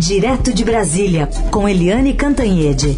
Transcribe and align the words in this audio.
Direto 0.00 0.54
de 0.54 0.64
Brasília, 0.64 1.28
com 1.52 1.68
Eliane 1.68 2.14
Cantanhede. 2.14 2.96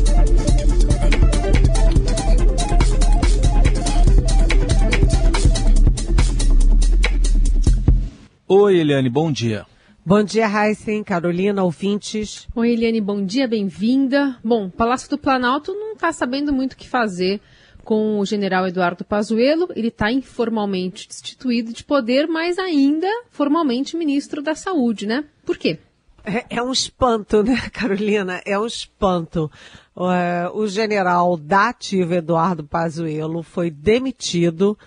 Oi, 8.46 8.78
Eliane, 8.78 9.10
bom 9.10 9.32
dia. 9.32 9.66
Bom 10.06 10.22
dia, 10.22 10.46
Heisen, 10.46 11.02
Carolina, 11.02 11.64
ouvintes. 11.64 12.46
Oi, 12.54 12.70
Eliane, 12.70 13.00
bom 13.00 13.26
dia, 13.26 13.48
bem-vinda. 13.48 14.38
Bom, 14.44 14.70
Palácio 14.70 15.10
do 15.10 15.18
Planalto 15.18 15.74
não 15.74 15.94
está 15.94 16.12
sabendo 16.12 16.52
muito 16.52 16.74
o 16.74 16.76
que 16.76 16.88
fazer 16.88 17.40
com 17.82 18.20
o 18.20 18.24
general 18.24 18.68
Eduardo 18.68 19.04
Pazuello. 19.04 19.68
Ele 19.74 19.88
está 19.88 20.12
informalmente 20.12 21.08
destituído 21.08 21.72
de 21.72 21.82
poder, 21.82 22.28
mas 22.28 22.60
ainda 22.60 23.08
formalmente 23.28 23.96
ministro 23.96 24.40
da 24.40 24.54
Saúde, 24.54 25.04
né? 25.04 25.24
Por 25.44 25.58
quê? 25.58 25.80
É, 26.24 26.56
é 26.56 26.62
um 26.62 26.72
espanto, 26.72 27.42
né, 27.42 27.56
Carolina? 27.72 28.40
É 28.44 28.58
um 28.58 28.66
espanto. 28.66 29.50
Uh, 29.94 30.56
o 30.56 30.66
general 30.66 31.36
da 31.36 31.70
ativa 31.70 32.16
Eduardo 32.16 32.64
Pazuello 32.64 33.42
foi 33.42 33.70
demitido, 33.70 34.78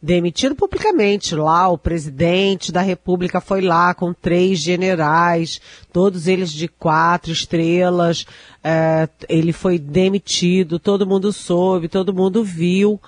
demitido 0.00 0.54
publicamente. 0.54 1.34
Lá, 1.34 1.68
o 1.68 1.78
presidente 1.78 2.70
da 2.70 2.82
República 2.82 3.40
foi 3.40 3.62
lá 3.62 3.94
com 3.94 4.12
três 4.12 4.58
generais, 4.58 5.60
todos 5.92 6.26
eles 6.26 6.52
de 6.52 6.68
quatro 6.68 7.32
estrelas. 7.32 8.22
Uh, 8.62 9.08
ele 9.28 9.52
foi 9.52 9.78
demitido, 9.78 10.78
todo 10.78 11.06
mundo 11.06 11.32
soube, 11.32 11.88
todo 11.88 12.14
mundo 12.14 12.44
viu. 12.44 13.00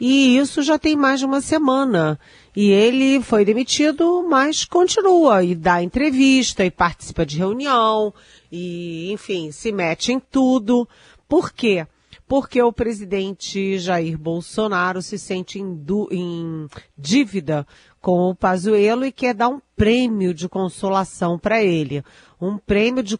E 0.00 0.36
isso 0.36 0.62
já 0.62 0.78
tem 0.78 0.96
mais 0.96 1.20
de 1.20 1.26
uma 1.26 1.40
semana. 1.40 2.18
E 2.54 2.70
ele 2.70 3.20
foi 3.20 3.44
demitido, 3.44 4.26
mas 4.28 4.64
continua 4.64 5.42
e 5.44 5.54
dá 5.54 5.82
entrevista 5.82 6.64
e 6.64 6.70
participa 6.70 7.24
de 7.24 7.38
reunião 7.38 8.12
e, 8.50 9.10
enfim, 9.12 9.50
se 9.52 9.72
mete 9.72 10.12
em 10.12 10.20
tudo. 10.20 10.88
Por 11.28 11.52
quê? 11.52 11.86
Porque 12.26 12.60
o 12.62 12.72
presidente 12.72 13.78
Jair 13.78 14.16
Bolsonaro 14.16 15.02
se 15.02 15.18
sente 15.18 15.58
em, 15.58 15.84
em 16.10 16.68
dívida 16.96 17.66
com 18.00 18.30
o 18.30 18.34
Pazuello 18.34 19.04
e 19.04 19.12
quer 19.12 19.34
dar 19.34 19.48
um 19.48 19.60
prêmio 19.76 20.32
de 20.34 20.48
consolação 20.48 21.38
para 21.38 21.62
ele. 21.62 22.04
Um 22.40 22.58
prêmio 22.58 23.02
de, 23.02 23.16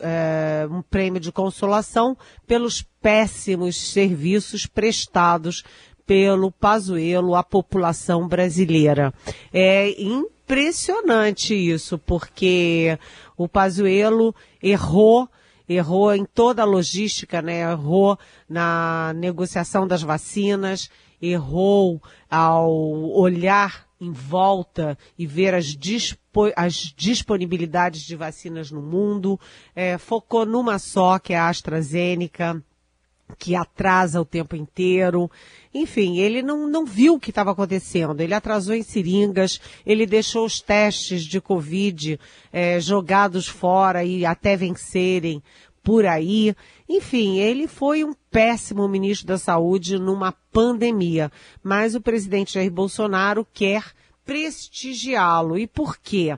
é, 0.00 0.66
um 0.70 0.82
prêmio 0.82 1.20
de 1.20 1.30
consolação 1.30 2.16
pelos 2.46 2.82
péssimos 3.00 3.76
serviços 3.76 4.66
prestados 4.66 5.62
pelo 6.06 6.50
Pazuello 6.50 7.34
à 7.34 7.42
população 7.42 8.28
brasileira. 8.28 9.12
É 9.52 9.90
impressionante 10.00 11.54
isso, 11.54 11.98
porque 11.98 12.98
o 13.36 13.48
Pazuello 13.48 14.34
errou 14.62 15.28
errou 15.66 16.14
em 16.14 16.26
toda 16.26 16.62
a 16.62 16.66
logística, 16.66 17.40
né? 17.40 17.62
Errou 17.62 18.18
na 18.46 19.12
negociação 19.14 19.86
das 19.86 20.02
vacinas, 20.02 20.90
errou 21.20 22.02
ao 22.30 22.70
olhar 22.70 23.86
em 24.00 24.12
volta 24.12 24.98
e 25.18 25.26
ver 25.26 25.54
as, 25.54 25.66
dispo 25.66 26.52
as 26.56 26.92
disponibilidades 26.96 28.02
de 28.02 28.16
vacinas 28.16 28.70
no 28.70 28.82
mundo, 28.82 29.38
é, 29.74 29.96
focou 29.96 30.44
numa 30.44 30.78
só, 30.78 31.18
que 31.18 31.32
é 31.32 31.38
a 31.38 31.48
AstraZeneca, 31.48 32.62
que 33.34 33.54
atrasa 33.54 34.20
o 34.20 34.24
tempo 34.24 34.56
inteiro. 34.56 35.30
Enfim, 35.72 36.18
ele 36.18 36.42
não, 36.42 36.68
não 36.68 36.84
viu 36.84 37.14
o 37.14 37.20
que 37.20 37.30
estava 37.30 37.50
acontecendo. 37.50 38.20
Ele 38.20 38.34
atrasou 38.34 38.74
em 38.74 38.82
seringas, 38.82 39.60
ele 39.84 40.06
deixou 40.06 40.46
os 40.46 40.60
testes 40.60 41.24
de 41.24 41.40
Covid 41.40 42.18
é, 42.52 42.80
jogados 42.80 43.48
fora 43.48 44.04
e 44.04 44.24
até 44.24 44.56
vencerem 44.56 45.42
por 45.82 46.06
aí. 46.06 46.54
Enfim, 46.88 47.38
ele 47.38 47.68
foi 47.68 48.04
um 48.04 48.14
péssimo 48.30 48.88
ministro 48.88 49.26
da 49.26 49.38
Saúde 49.38 49.98
numa 49.98 50.32
pandemia. 50.52 51.30
Mas 51.62 51.94
o 51.94 52.00
presidente 52.00 52.54
Jair 52.54 52.70
Bolsonaro 52.70 53.46
quer 53.52 53.84
prestigiá-lo. 54.24 55.58
E 55.58 55.66
por 55.66 55.98
quê? 55.98 56.36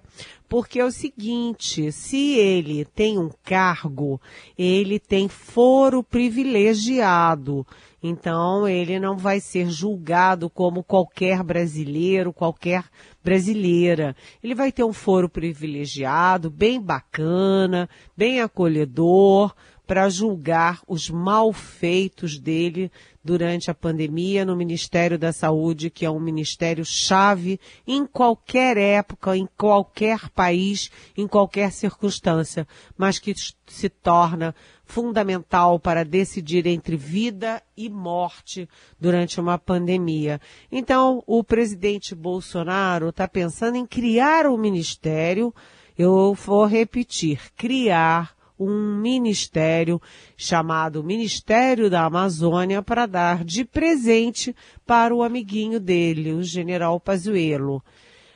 Porque 0.49 0.79
é 0.79 0.85
o 0.85 0.93
seguinte, 0.93 1.91
se 1.91 2.35
ele 2.35 2.85
tem 2.85 3.19
um 3.19 3.31
cargo, 3.43 4.21
ele 4.57 5.01
tem 5.01 5.29
foro 5.29 6.03
privilegiado. 6.03 7.67
Então, 8.01 8.69
ele 8.69 9.01
não 9.01 9.17
vai 9.17 9.41
ser 9.41 9.69
julgado 9.69 10.49
como 10.49 10.85
qualquer 10.85 11.43
brasileiro, 11.43 12.33
qualquer 12.33 12.85
brasileira. 13.25 14.15
Ele 14.41 14.55
vai 14.55 14.71
ter 14.71 14.85
um 14.85 14.93
foro 14.93 15.29
privilegiado, 15.29 16.49
bem 16.49 16.81
bacana, 16.81 17.89
bem 18.17 18.41
acolhedor, 18.41 19.53
para 19.87 20.09
julgar 20.09 20.81
os 20.87 21.09
malfeitos 21.09 22.39
dele 22.39 22.91
durante 23.23 23.71
a 23.71 23.75
pandemia 23.75 24.45
no 24.45 24.57
Ministério 24.57 25.19
da 25.19 25.33
Saúde, 25.33 25.91
que 25.91 26.05
é 26.05 26.11
um 26.11 26.21
ministério 26.21 26.85
chave 26.85 27.61
em 27.87 28.07
qualquer 28.07 28.77
época, 28.77 29.37
em 29.37 29.49
qualquer 29.57 30.29
país, 30.31 30.91
em 31.17 31.27
qualquer 31.27 31.73
circunstância, 31.73 32.67
mas 32.97 33.19
que 33.19 33.35
se 33.67 33.89
torna 33.89 34.55
fundamental 34.85 35.81
para 35.81 36.05
decidir 36.05 36.67
entre 36.67 36.97
vida 36.97 37.61
e 37.77 37.89
morte 37.89 38.69
durante 39.01 39.41
uma 39.41 39.59
pandemia. 39.59 40.41
Então, 40.71 41.23
o 41.27 41.43
presidente 41.43 42.15
Bolsonaro 42.15 43.09
está 43.09 43.27
pensando 43.27 43.77
em 43.77 43.87
criar 43.87 44.47
um 44.47 44.57
ministério, 44.57 45.53
eu 45.99 46.35
vou 46.35 46.65
repetir, 46.65 47.41
criar 47.57 48.36
um 48.59 48.97
ministério 49.01 50.01
chamado 50.37 51.05
Ministério 51.05 51.91
da 51.91 52.05
Amazônia 52.05 52.83
para 52.83 53.07
dar 53.07 53.45
de 53.45 53.65
presente 53.65 54.55
para 54.87 55.15
o 55.15 55.23
amiguinho 55.23 55.79
dele, 55.79 56.33
o 56.33 56.43
general 56.43 56.99
Pazuello. 56.99 57.83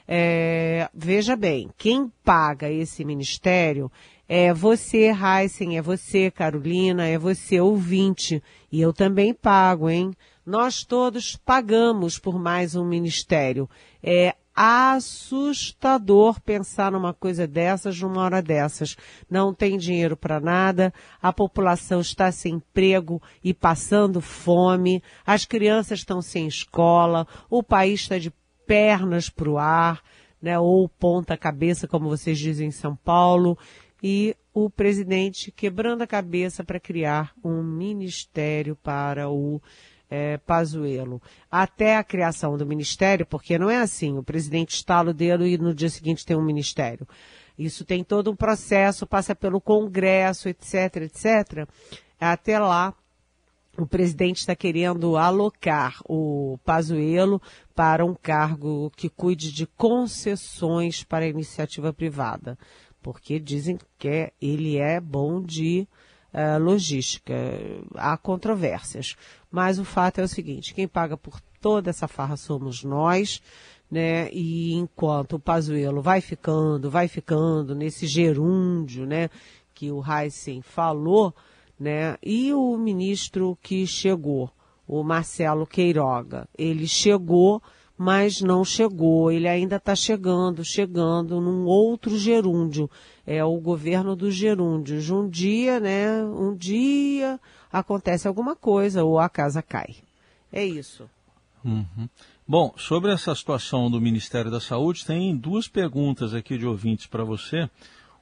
É, 0.07 0.89
veja 0.93 1.37
bem, 1.37 1.71
quem 1.79 2.11
paga 2.25 2.69
esse 2.69 3.05
ministério 3.05 3.91
é 4.29 4.55
você, 4.55 5.11
Heisen, 5.11 5.77
é 5.77 5.83
você, 5.83 6.31
Carolina, 6.31 7.05
é 7.07 7.19
você, 7.19 7.61
ouvinte. 7.61 8.41
E 8.71 8.81
eu 8.81 8.93
também 8.93 9.35
pago, 9.35 9.91
hein? 9.91 10.13
Nós 10.47 10.85
todos 10.85 11.35
pagamos 11.35 12.17
por 12.17 12.39
mais 12.39 12.77
um 12.77 12.85
ministério. 12.85 13.69
É 14.01 14.37
assustador 14.63 16.39
pensar 16.39 16.93
numa 16.93 17.15
coisa 17.15 17.47
dessas 17.47 17.99
numa 17.99 18.21
hora 18.21 18.43
dessas. 18.43 18.95
Não 19.31 19.55
tem 19.55 19.79
dinheiro 19.79 20.19
para 20.19 20.39
nada, 20.39 20.93
a 21.23 21.33
população 21.33 22.03
está 22.03 22.31
sem 22.31 22.57
emprego 22.57 23.23
e 23.43 23.55
passando 23.55 24.21
fome, 24.21 25.03
as 25.25 25.47
crianças 25.47 26.01
estão 26.01 26.21
sem 26.21 26.47
escola, 26.47 27.27
o 27.49 27.63
país 27.63 28.01
está 28.01 28.19
de 28.19 28.31
pernas 28.67 29.31
para 29.31 29.49
o 29.49 29.57
ar, 29.57 30.03
né, 30.43 30.59
ou 30.59 30.87
ponta 30.87 31.39
cabeça, 31.39 31.89
como 31.89 32.11
vocês 32.11 32.39
dizem 32.39 32.69
em 32.69 32.71
São 32.71 32.95
Paulo, 32.95 33.57
e 34.03 34.37
o 34.53 34.69
presidente 34.69 35.51
quebrando 35.51 36.03
a 36.03 36.07
cabeça 36.07 36.63
para 36.63 36.79
criar 36.79 37.33
um 37.43 37.63
ministério 37.63 38.77
para 38.77 39.31
o 39.31 39.63
é, 40.11 40.37
Pazuello, 40.39 41.23
até 41.51 41.97
a 41.97 42.05
criação 42.05 42.57
do 42.57 42.67
ministério, 42.67 43.25
porque 43.25 43.59
não 43.59 43.71
é 43.71 43.79
assim, 43.79 44.19
o 44.19 44.23
presidente 44.23 44.75
estala 44.75 45.11
o 45.11 45.15
dedo 45.15 45.47
e 45.47 45.57
no 45.57 45.73
dia 45.73 45.89
seguinte 45.89 46.27
tem 46.27 46.37
um 46.37 46.45
ministério. 46.45 47.07
Isso 47.57 47.85
tem 47.85 48.03
todo 48.03 48.31
um 48.31 48.37
processo, 48.37 49.07
passa 49.07 49.35
pelo 49.35 49.61
Congresso, 49.61 50.49
etc, 50.49 50.97
etc. 50.97 51.69
Até 52.19 52.59
lá, 52.59 52.95
o 53.79 53.87
presidente 53.87 54.39
está 54.39 54.57
querendo 54.57 55.17
alocar 55.17 56.01
o 56.09 56.59
Pazuello 56.65 57.41
para 57.75 58.05
um 58.05 58.15
cargo 58.15 58.91
que 58.97 59.09
cuide 59.09 59.53
de 59.53 59.67
concessões 59.67 61.05
para 61.05 61.25
a 61.25 61.29
iniciativa 61.29 61.93
privada, 61.93 62.59
porque 63.01 63.39
dizem 63.39 63.79
que 63.99 64.33
ele 64.41 64.77
é 64.77 65.01
bom 65.01 65.41
de 65.41 65.87
uh, 66.33 66.63
logística. 66.63 67.35
Há 67.95 68.17
controvérsias. 68.17 69.17
Mas 69.51 69.79
o 69.79 69.85
fato 69.85 70.21
é 70.21 70.25
o 70.25 70.29
seguinte, 70.29 70.75
quem 70.75 70.87
paga 70.87 71.17
por 71.17 71.41
toda 71.61 71.91
essa 71.91 72.09
farra 72.09 72.37
somos 72.37 72.83
nós, 72.85 73.43
né? 73.91 74.31
E 74.33 74.73
enquanto 74.75 75.35
o 75.35 75.41
Pazuello 75.41 76.01
vai 76.01 76.21
ficando, 76.21 76.91
vai 76.91 77.09
ficando 77.09 77.75
nesse 77.75 78.07
gerúndio, 78.07 79.05
né? 79.05 79.29
Que 79.75 79.91
o 79.91 80.03
Heisen 80.05 80.63
falou, 80.63 81.35
né? 81.79 82.17
E 82.23 82.53
o 82.55 82.77
ministro 82.77 83.59
que 83.61 83.87
chegou, 83.87 84.51
o 84.87 85.03
Marcelo 85.03 85.67
Queiroga, 85.67 86.49
ele 86.57 86.87
chegou 86.87 87.63
mas 88.03 88.41
não 88.41 88.65
chegou. 88.65 89.31
Ele 89.31 89.47
ainda 89.47 89.77
está 89.77 89.95
chegando, 89.95 90.65
chegando 90.65 91.39
num 91.39 91.67
outro 91.67 92.17
gerúndio. 92.17 92.91
É 93.27 93.45
o 93.45 93.61
governo 93.61 94.17
dos 94.17 94.35
gerúndios. 94.35 95.11
Um 95.11 95.29
dia, 95.29 95.79
né? 95.79 96.25
Um 96.25 96.57
dia 96.57 97.39
acontece 97.71 98.27
alguma 98.27 98.57
coisa 98.57 99.05
ou 99.05 99.19
a 99.19 99.29
casa 99.29 99.61
cai. 99.61 99.97
É 100.51 100.65
isso. 100.65 101.11
Uhum. 101.63 102.09
Bom, 102.49 102.73
sobre 102.79 103.13
essa 103.13 103.35
situação 103.35 103.91
do 103.91 104.01
Ministério 104.01 104.51
da 104.51 104.61
Saúde, 104.61 105.05
tem 105.05 105.37
duas 105.37 105.69
perguntas 105.69 106.33
aqui 106.33 106.57
de 106.57 106.65
ouvintes 106.65 107.05
para 107.07 107.23
você. 107.23 107.69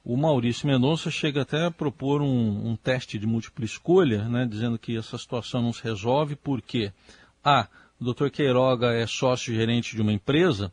o 0.03 0.17
Maurício 0.17 0.67
Mendonça 0.67 1.09
chega 1.09 1.43
até 1.43 1.67
a 1.67 1.71
propor 1.71 2.21
um, 2.21 2.69
um 2.69 2.75
teste 2.75 3.17
de 3.17 3.25
múltipla 3.25 3.63
escolha, 3.63 4.27
né, 4.27 4.45
dizendo 4.45 4.77
que 4.77 4.97
essa 4.97 5.17
situação 5.17 5.61
não 5.61 5.71
se 5.71 5.81
resolve 5.81 6.35
porque 6.35 6.91
A. 7.41 7.69
O. 8.01 8.29
Queiroga 8.29 8.93
é 8.93 9.05
sócio-gerente 9.05 9.95
de 9.95 10.01
uma 10.01 10.13
empresa. 10.13 10.71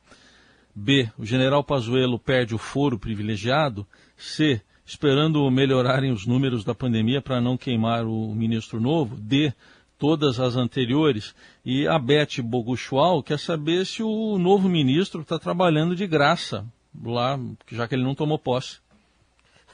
B. 0.75 1.11
O 1.19 1.25
general 1.25 1.65
Pazuello 1.65 2.19
perde 2.19 2.55
o 2.55 2.59
foro 2.59 2.99
privilegiado. 2.99 3.87
C. 4.17 4.61
Esperando 4.85 5.51
melhorarem 5.51 6.13
os 6.13 6.27
números 6.27 6.65
da 6.65 6.75
pandemia 6.75 7.21
para 7.21 7.41
não 7.41 7.57
queimar 7.57 8.05
o 8.05 8.35
ministro 8.35 8.81
novo. 8.81 9.17
D. 9.17 9.53
Todas 9.99 10.39
as 10.39 10.57
anteriores. 10.57 11.35
E 11.65 11.89
a 11.89 11.99
Beth 11.99 12.43
Boguchual 12.43 13.23
quer 13.23 13.39
saber 13.39 13.87
se 13.87 14.03
o 14.03 14.39
novo 14.39 14.69
ministro 14.69 15.23
está 15.23 15.39
trabalhando 15.39 15.97
de 15.97 16.07
graça 16.07 16.65
lá, 17.05 17.39
já 17.71 17.89
que 17.89 17.95
ele 17.95 18.05
não 18.05 18.15
tomou 18.15 18.39
posse. 18.39 18.79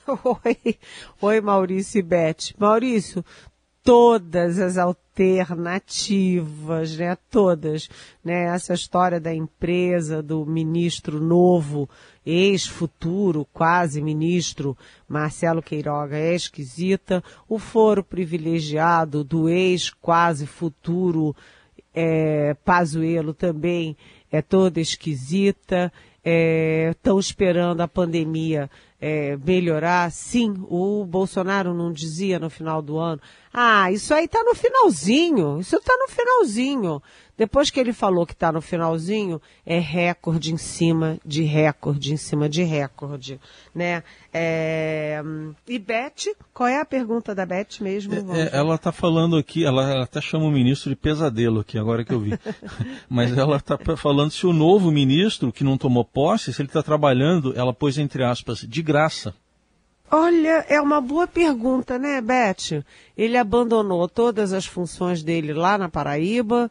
Oi, 0.09 0.79
oi 1.21 1.41
Maurício 1.41 2.01
e 2.01 2.03
Beth. 2.03 2.55
Maurício, 2.59 3.25
todas 3.83 4.59
as 4.59 4.79
alternativas, 4.79 6.97
né? 6.97 7.17
Todas, 7.31 7.91
né? 8.25 8.45
Essa 8.45 8.73
história 8.75 9.21
da 9.21 9.35
empresa, 9.35 10.23
do 10.23 10.47
ministro 10.47 11.21
novo, 11.21 11.89
ex-futuro, 12.25 13.47
quase 13.53 14.01
ministro, 14.01 14.79
Marcelo 15.09 15.63
Queiroga 15.63 16.17
é 16.17 16.35
esquisita. 16.35 17.23
O 17.49 17.59
foro 17.59 18.05
privilegiado 18.05 19.25
do 19.25 19.49
ex-quase 19.49 20.47
futuro 20.47 21.35
é, 21.95 22.55
Pazuello 22.65 23.35
também 23.35 23.97
é 24.31 24.41
toda 24.41 24.81
esquisita. 24.81 25.93
Estão 26.91 27.17
é, 27.17 27.21
esperando 27.21 27.81
a 27.81 27.89
pandemia 27.89 28.71
é, 29.05 29.37
melhorar. 29.37 30.13
Sim, 30.13 30.65
o 30.69 31.05
Bolsonaro 31.05 31.75
não 31.75 31.93
dizia 31.93 32.39
no 32.39 32.49
final 32.49 32.81
do 32.81 32.99
ano. 32.99 33.21
Ah, 33.53 33.91
isso 33.91 34.15
aí 34.15 34.27
está 34.27 34.45
no 34.45 34.55
finalzinho. 34.55 35.59
Isso 35.59 35.77
está 35.77 35.93
no 35.99 36.07
finalzinho. 36.07 37.03
Depois 37.43 37.71
que 37.71 37.81
ele 37.81 37.93
falou 37.93 38.25
que 38.25 38.35
está 38.35 38.53
no 38.53 38.61
finalzinho, 38.61 39.43
é 39.67 39.77
recorde 39.77 40.55
em 40.55 40.57
cima 40.57 41.19
de 41.27 41.43
recorde, 41.43 42.15
em 42.15 42.17
cima 42.17 42.49
de 42.49 42.63
recorde, 42.63 43.41
né? 43.75 44.05
É... 44.33 45.21
E 45.67 45.77
Beth, 45.77 46.37
qual 46.55 46.69
é 46.69 46.81
a 46.81 46.85
pergunta 46.85 47.35
da 47.35 47.45
Beth 47.45 47.81
mesmo? 47.81 48.15
É, 48.33 48.43
é 48.43 48.51
ela 48.57 48.77
está 48.77 48.93
falando 48.93 49.37
aqui, 49.37 49.65
ela, 49.65 49.91
ela, 49.91 50.05
até 50.05 50.21
chama 50.21 50.45
o 50.45 50.53
ministro 50.53 50.91
de 50.91 50.95
pesadelo 50.95 51.59
aqui, 51.59 51.77
agora 51.77 52.05
que 52.05 52.13
eu 52.13 52.21
vi. 52.21 52.39
Mas 53.11 53.37
ela 53.37 53.57
está 53.57 53.77
falando 53.97 54.31
se 54.31 54.47
o 54.47 54.53
novo 54.53 54.93
ministro, 54.93 55.51
que 55.51 55.65
não 55.65 55.77
tomou 55.77 56.05
posse, 56.05 56.53
se 56.53 56.63
ele 56.63 56.69
está 56.69 56.81
trabalhando, 56.81 57.53
ela 57.59 57.75
pôs 57.75 57.99
entre 57.99 58.23
aspas, 58.23 58.61
de 58.61 58.83
graça. 58.83 59.35
Olha, 60.09 60.65
é 60.69 60.81
uma 60.81 61.01
boa 61.01 61.27
pergunta, 61.27 61.99
né, 61.99 62.21
Beth? 62.21 62.85
Ele 63.19 63.37
abandonou 63.37 64.09
todas 64.09 64.53
as 64.53 64.65
funções 64.65 65.25
dele 65.25 65.53
lá 65.53 65.77
na 65.77 65.89
Paraíba, 65.89 66.71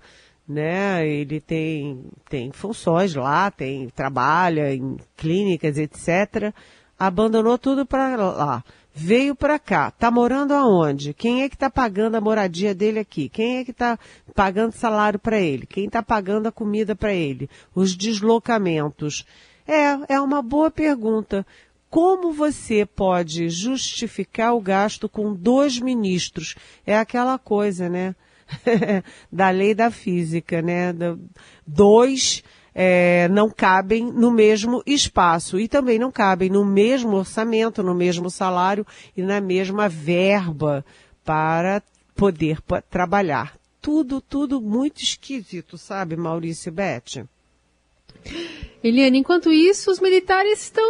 né? 0.51 1.07
Ele 1.07 1.39
tem, 1.39 2.03
tem 2.29 2.51
funções 2.51 3.15
lá, 3.15 3.49
tem 3.49 3.89
trabalha 3.89 4.73
em 4.73 4.97
clínicas, 5.17 5.77
etc. 5.77 6.53
Abandonou 6.99 7.57
tudo 7.57 7.85
para 7.85 8.15
lá. 8.15 8.63
Veio 8.93 9.33
para 9.33 9.57
cá. 9.57 9.89
Tá 9.89 10.11
morando 10.11 10.53
aonde? 10.53 11.13
Quem 11.13 11.43
é 11.43 11.49
que 11.49 11.55
está 11.55 11.69
pagando 11.69 12.15
a 12.15 12.21
moradia 12.21 12.75
dele 12.75 12.99
aqui? 12.99 13.29
Quem 13.29 13.57
é 13.57 13.65
que 13.65 13.71
está 13.71 13.97
pagando 14.35 14.73
salário 14.73 15.17
para 15.17 15.39
ele? 15.39 15.65
Quem 15.65 15.85
está 15.85 16.03
pagando 16.03 16.47
a 16.47 16.51
comida 16.51 16.95
para 16.95 17.13
ele? 17.13 17.49
Os 17.73 17.95
deslocamentos. 17.95 19.25
É, 19.65 20.15
é 20.15 20.19
uma 20.19 20.41
boa 20.41 20.69
pergunta. 20.69 21.45
Como 21.89 22.31
você 22.31 22.85
pode 22.85 23.49
justificar 23.49 24.55
o 24.55 24.61
gasto 24.61 25.07
com 25.07 25.33
dois 25.33 25.79
ministros? 25.79 26.55
É 26.85 26.97
aquela 26.97 27.37
coisa, 27.37 27.89
né? 27.89 28.15
da 29.31 29.49
lei 29.49 29.73
da 29.73 29.89
física, 29.89 30.61
né? 30.61 30.93
Dois 31.65 32.43
é, 32.73 33.27
não 33.29 33.49
cabem 33.49 34.05
no 34.05 34.31
mesmo 34.31 34.81
espaço 34.85 35.59
e 35.59 35.67
também 35.67 35.99
não 35.99 36.11
cabem 36.11 36.49
no 36.49 36.65
mesmo 36.65 37.17
orçamento, 37.17 37.83
no 37.83 37.93
mesmo 37.93 38.29
salário 38.29 38.85
e 39.15 39.21
na 39.21 39.41
mesma 39.41 39.89
verba 39.89 40.85
para 41.23 41.81
poder 42.15 42.59
trabalhar. 42.89 43.57
Tudo, 43.81 44.21
tudo 44.21 44.61
muito 44.61 45.01
esquisito, 45.01 45.77
sabe, 45.77 46.15
Maurício 46.15 46.71
Bete? 46.71 47.25
Eliane, 48.83 49.19
enquanto 49.19 49.51
isso, 49.51 49.91
os 49.91 49.99
militares 49.99 50.61
estão 50.61 50.83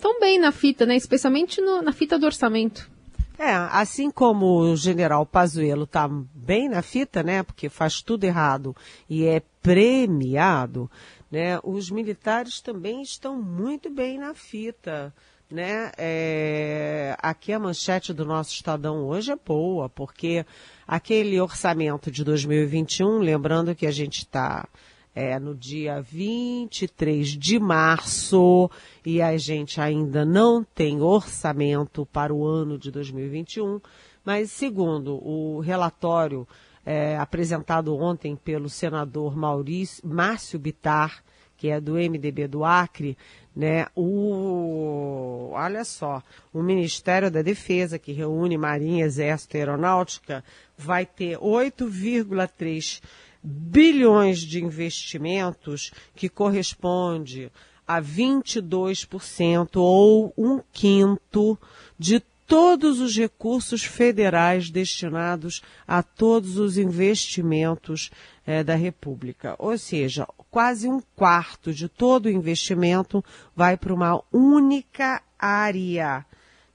tão 0.00 0.18
bem 0.18 0.38
na 0.38 0.50
fita, 0.50 0.86
né? 0.86 0.96
Especialmente 0.96 1.60
no, 1.60 1.82
na 1.82 1.92
fita 1.92 2.18
do 2.18 2.26
orçamento. 2.26 2.90
É, 3.36 3.52
assim 3.52 4.10
como 4.10 4.60
o 4.60 4.76
general 4.76 5.26
Pazuello 5.26 5.84
está 5.84 6.08
bem 6.08 6.68
na 6.68 6.82
fita, 6.82 7.22
né, 7.22 7.42
porque 7.42 7.68
faz 7.68 8.00
tudo 8.00 8.24
errado 8.24 8.76
e 9.10 9.26
é 9.26 9.42
premiado, 9.60 10.88
né, 11.30 11.58
os 11.64 11.90
militares 11.90 12.60
também 12.60 13.02
estão 13.02 13.40
muito 13.42 13.90
bem 13.90 14.18
na 14.18 14.34
fita, 14.34 15.12
né, 15.50 15.90
é, 15.98 17.16
aqui 17.18 17.52
a 17.52 17.58
manchete 17.58 18.12
do 18.12 18.24
nosso 18.24 18.52
Estadão 18.52 19.04
hoje 19.04 19.32
é 19.32 19.36
boa, 19.36 19.88
porque 19.88 20.46
aquele 20.86 21.40
orçamento 21.40 22.12
de 22.12 22.22
2021, 22.22 23.18
lembrando 23.18 23.74
que 23.74 23.86
a 23.86 23.90
gente 23.90 24.18
está 24.18 24.68
é, 25.14 25.38
no 25.38 25.54
dia 25.54 26.00
23 26.00 27.28
de 27.28 27.58
março 27.58 28.70
e 29.04 29.22
a 29.22 29.36
gente 29.36 29.80
ainda 29.80 30.24
não 30.24 30.64
tem 30.64 31.00
orçamento 31.00 32.04
para 32.06 32.34
o 32.34 32.44
ano 32.44 32.76
de 32.76 32.90
2021, 32.90 33.80
mas 34.24 34.50
segundo 34.50 35.14
o 35.24 35.60
relatório 35.60 36.46
é, 36.84 37.16
apresentado 37.16 37.96
ontem 37.96 38.34
pelo 38.34 38.68
senador 38.68 39.36
Maurício, 39.36 40.06
Márcio 40.06 40.58
Bitar, 40.58 41.22
que 41.56 41.68
é 41.68 41.80
do 41.80 41.94
MDB 41.94 42.48
do 42.48 42.64
Acre, 42.64 43.16
né, 43.54 43.86
o, 43.94 45.50
olha 45.52 45.84
só, 45.84 46.20
o 46.52 46.60
Ministério 46.60 47.30
da 47.30 47.40
Defesa, 47.40 47.98
que 47.98 48.12
reúne 48.12 48.58
Marinha, 48.58 49.04
Exército 49.04 49.56
e 49.56 49.60
Aeronáutica, 49.60 50.44
vai 50.76 51.06
ter 51.06 51.38
8,3 51.38 53.00
bilhões 53.44 54.40
de 54.40 54.64
investimentos, 54.64 55.92
que 56.16 56.30
corresponde 56.30 57.52
a 57.86 58.00
22% 58.00 59.76
ou 59.76 60.32
um 60.38 60.60
quinto 60.72 61.58
de 61.98 62.22
todos 62.46 63.00
os 63.00 63.16
recursos 63.16 63.84
federais 63.84 64.70
destinados 64.70 65.62
a 65.86 66.02
todos 66.02 66.56
os 66.56 66.78
investimentos 66.78 68.10
é, 68.46 68.64
da 68.64 68.74
República. 68.74 69.54
Ou 69.58 69.76
seja, 69.76 70.26
quase 70.50 70.88
um 70.88 71.00
quarto 71.14 71.72
de 71.72 71.88
todo 71.88 72.26
o 72.26 72.30
investimento 72.30 73.24
vai 73.54 73.76
para 73.76 73.92
uma 73.92 74.22
única 74.32 75.22
área. 75.38 76.24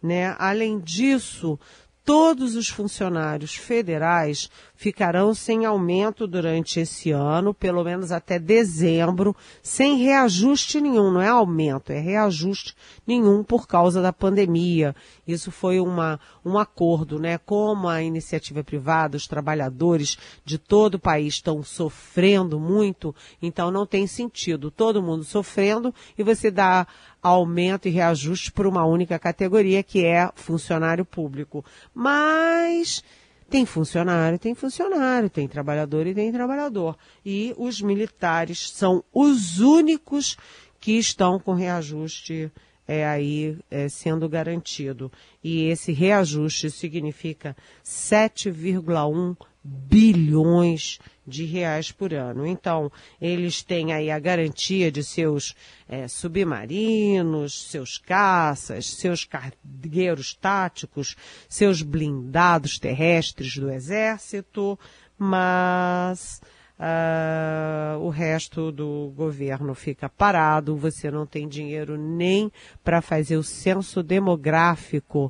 Né? 0.01 0.35
Além 0.37 0.79
disso, 0.79 1.59
todos 2.03 2.55
os 2.55 2.69
funcionários 2.69 3.53
federais 3.53 4.49
ficarão 4.79 5.33
sem 5.33 5.65
aumento 5.65 6.25
durante 6.25 6.79
esse 6.79 7.11
ano, 7.11 7.53
pelo 7.53 7.83
menos 7.83 8.13
até 8.13 8.39
dezembro, 8.39 9.35
sem 9.61 9.97
reajuste 9.97 10.79
nenhum, 10.79 11.11
não 11.11 11.21
é 11.21 11.27
aumento, 11.27 11.91
é 11.91 11.99
reajuste 11.99 12.73
nenhum 13.05 13.43
por 13.43 13.67
causa 13.67 14.01
da 14.01 14.13
pandemia. 14.13 14.95
Isso 15.27 15.51
foi 15.51 15.81
uma, 15.81 16.17
um 16.45 16.57
acordo, 16.57 17.19
né? 17.19 17.37
Como 17.37 17.89
a 17.89 18.01
iniciativa 18.01 18.63
privada, 18.63 19.17
os 19.17 19.27
trabalhadores 19.27 20.17
de 20.45 20.57
todo 20.57 20.95
o 20.95 20.99
país 20.99 21.33
estão 21.33 21.61
sofrendo 21.61 22.57
muito, 22.57 23.13
então 23.41 23.69
não 23.69 23.85
tem 23.85 24.07
sentido 24.07 24.71
todo 24.71 25.03
mundo 25.03 25.25
sofrendo 25.25 25.93
e 26.17 26.23
você 26.23 26.49
dá 26.49 26.87
aumento 27.21 27.89
e 27.89 27.91
reajuste 27.91 28.49
por 28.53 28.65
uma 28.65 28.85
única 28.85 29.19
categoria, 29.19 29.83
que 29.83 30.05
é 30.05 30.31
funcionário 30.35 31.03
público. 31.03 31.65
Mas 31.93 33.03
tem 33.49 33.65
funcionário, 33.65 34.39
tem 34.39 34.55
funcionário, 34.55 35.29
tem 35.29 35.47
trabalhador 35.47 36.07
e 36.07 36.13
tem 36.13 36.31
trabalhador. 36.31 36.97
E 37.25 37.53
os 37.57 37.81
militares 37.81 38.69
são 38.69 39.03
os 39.13 39.59
únicos 39.59 40.37
que 40.79 40.93
estão 40.97 41.37
com 41.37 41.53
reajuste 41.53 42.49
é, 42.87 43.05
aí 43.05 43.57
é, 43.69 43.87
sendo 43.89 44.27
garantido. 44.29 45.11
E 45.43 45.65
esse 45.65 45.91
reajuste 45.91 46.71
significa 46.71 47.55
7,1 47.83 49.35
bilhões 49.69 50.99
de 51.27 51.45
reais 51.45 51.91
por 51.91 52.13
ano. 52.13 52.45
Então, 52.45 52.91
eles 53.21 53.61
têm 53.61 53.93
aí 53.93 54.09
a 54.09 54.19
garantia 54.19 54.91
de 54.91 55.03
seus 55.03 55.55
é, 55.87 56.07
submarinos, 56.07 57.69
seus 57.69 57.97
caças, 57.97 58.87
seus 58.87 59.23
cargueiros 59.23 60.33
táticos, 60.33 61.15
seus 61.47 61.81
blindados 61.83 62.79
terrestres 62.79 63.55
do 63.57 63.69
exército, 63.69 64.77
mas 65.17 66.41
Uh, 66.81 67.99
o 67.99 68.07
resto 68.07 68.71
do 68.71 69.11
governo 69.13 69.75
fica 69.75 70.07
parado, 70.07 70.77
você 70.77 71.11
não 71.11 71.25
tem 71.25 71.45
dinheiro 71.45 71.97
nem 71.97 72.49
para 72.81 73.01
fazer 73.01 73.35
o 73.35 73.43
censo 73.43 74.01
demográfico 74.01 75.29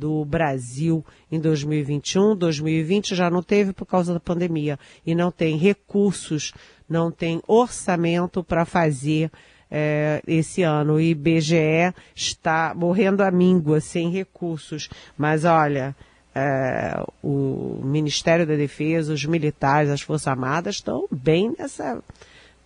do 0.00 0.24
Brasil 0.24 1.04
em 1.30 1.38
2021. 1.38 2.34
2020 2.34 3.14
já 3.14 3.28
não 3.28 3.42
teve 3.42 3.74
por 3.74 3.84
causa 3.84 4.14
da 4.14 4.18
pandemia 4.18 4.78
e 5.06 5.14
não 5.14 5.30
tem 5.30 5.58
recursos, 5.58 6.54
não 6.88 7.12
tem 7.12 7.42
orçamento 7.46 8.42
para 8.42 8.64
fazer 8.64 9.30
é, 9.70 10.22
esse 10.26 10.62
ano. 10.62 10.94
O 10.94 11.00
IBGE 11.00 11.94
está 12.16 12.72
morrendo 12.74 13.22
a 13.22 13.30
míngua, 13.30 13.80
sem 13.80 14.10
recursos. 14.10 14.88
Mas 15.18 15.44
olha, 15.44 15.94
é, 16.34 17.04
o 17.22 17.82
Ministério 17.84 18.46
da 18.46 18.56
Defesa, 18.56 19.12
os 19.12 19.24
militares, 19.26 19.90
as 19.90 20.00
Forças 20.00 20.28
Armadas 20.28 20.76
estão 20.76 21.06
bem 21.10 21.54
nessa, 21.58 22.02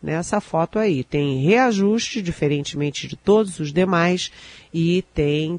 nessa 0.05 0.39
foto 0.41 0.79
aí. 0.79 1.03
Tem 1.03 1.43
reajuste, 1.43 2.21
diferentemente 2.21 3.09
de 3.09 3.17
todos 3.17 3.59
os 3.59 3.73
demais, 3.73 4.31
e 4.73 5.03
tem 5.15 5.59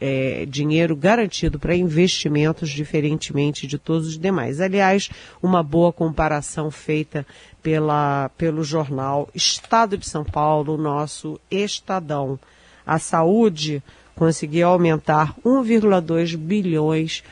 é, 0.00 0.46
dinheiro 0.46 0.94
garantido 0.94 1.58
para 1.58 1.74
investimentos, 1.74 2.70
diferentemente 2.70 3.66
de 3.66 3.76
todos 3.76 4.06
os 4.06 4.18
demais. 4.18 4.60
Aliás, 4.60 5.10
uma 5.42 5.62
boa 5.62 5.92
comparação 5.92 6.70
feita 6.70 7.26
pela, 7.60 8.30
pelo 8.38 8.62
jornal 8.62 9.28
Estado 9.34 9.98
de 9.98 10.08
São 10.08 10.24
Paulo, 10.24 10.76
nosso 10.76 11.40
Estadão. 11.50 12.38
A 12.86 12.98
saúde 12.98 13.82
conseguiu 14.14 14.68
aumentar 14.68 15.34
1,2 15.44 16.36
bilhões 16.36 17.24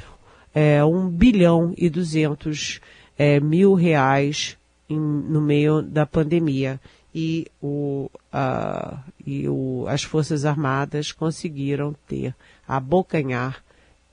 é, 0.54 0.84
1 0.84 1.08
bilhão 1.10 1.72
e 1.76 1.88
200 1.88 2.80
é, 3.16 3.38
mil 3.38 3.74
reais 3.74 4.57
em, 4.88 4.98
no 4.98 5.40
meio 5.40 5.82
da 5.82 6.06
pandemia. 6.06 6.80
E, 7.14 7.46
o, 7.60 8.10
a, 8.32 8.98
e 9.26 9.48
o, 9.48 9.86
as 9.88 10.02
Forças 10.02 10.44
Armadas 10.44 11.10
conseguiram 11.10 11.94
ter, 12.06 12.34
abocanhar, 12.66 13.62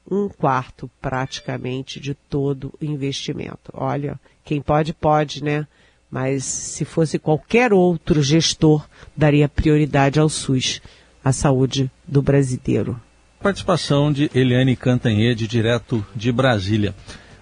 um 0.10 0.30
quarto 0.30 0.90
praticamente 1.02 2.00
de 2.00 2.14
todo 2.14 2.72
o 2.80 2.86
investimento. 2.86 3.72
Olha, 3.74 4.20
quem 4.44 4.62
pode, 4.62 4.94
pode, 4.94 5.44
né? 5.44 5.68
Mas 6.12 6.46
se 6.46 6.86
fosse 6.86 7.18
qualquer 7.18 7.74
outro 7.74 8.22
gestor, 8.22 8.88
daria 9.18 9.50
prioridade 9.50 10.20
ao 10.20 10.30
SUS, 10.30 10.80
à 11.24 11.34
saúde 11.34 11.90
do 12.08 12.22
brasileiro 12.22 13.02
participação 13.46 14.12
de 14.12 14.28
Eliane 14.34 14.76
Cantanhede, 14.76 15.48
direto 15.48 16.04
de 16.16 16.32
Brasília. 16.32 16.96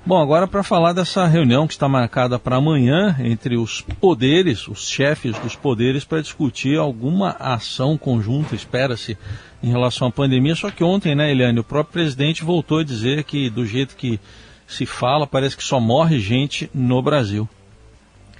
Bom, 0.05 0.21
agora 0.21 0.45
para 0.45 0.63
falar 0.63 0.91
dessa 0.91 1.25
reunião 1.25 1.65
que 1.65 1.71
está 1.71 1.87
marcada 1.87 2.37
para 2.37 2.57
amanhã 2.57 3.15
entre 3.19 3.55
os 3.55 3.79
poderes, 3.79 4.67
os 4.67 4.89
chefes 4.89 5.39
dos 5.39 5.55
poderes, 5.55 6.03
para 6.03 6.21
discutir 6.21 6.77
alguma 6.77 7.37
ação 7.39 7.97
conjunta, 7.97 8.53
espera-se, 8.53 9.17
em 9.63 9.71
relação 9.71 10.09
à 10.09 10.11
pandemia. 10.11 10.55
Só 10.55 10.69
que 10.69 10.83
ontem, 10.83 11.15
né, 11.15 11.31
Eliane, 11.31 11.57
o 11.57 11.63
próprio 11.63 11.93
presidente 11.93 12.43
voltou 12.43 12.79
a 12.79 12.83
dizer 12.83 13.23
que, 13.23 13.49
do 13.49 13.65
jeito 13.65 13.95
que 13.95 14.19
se 14.67 14.85
fala, 14.85 15.25
parece 15.25 15.55
que 15.55 15.63
só 15.63 15.79
morre 15.79 16.19
gente 16.19 16.69
no 16.73 17.01
Brasil. 17.01 17.47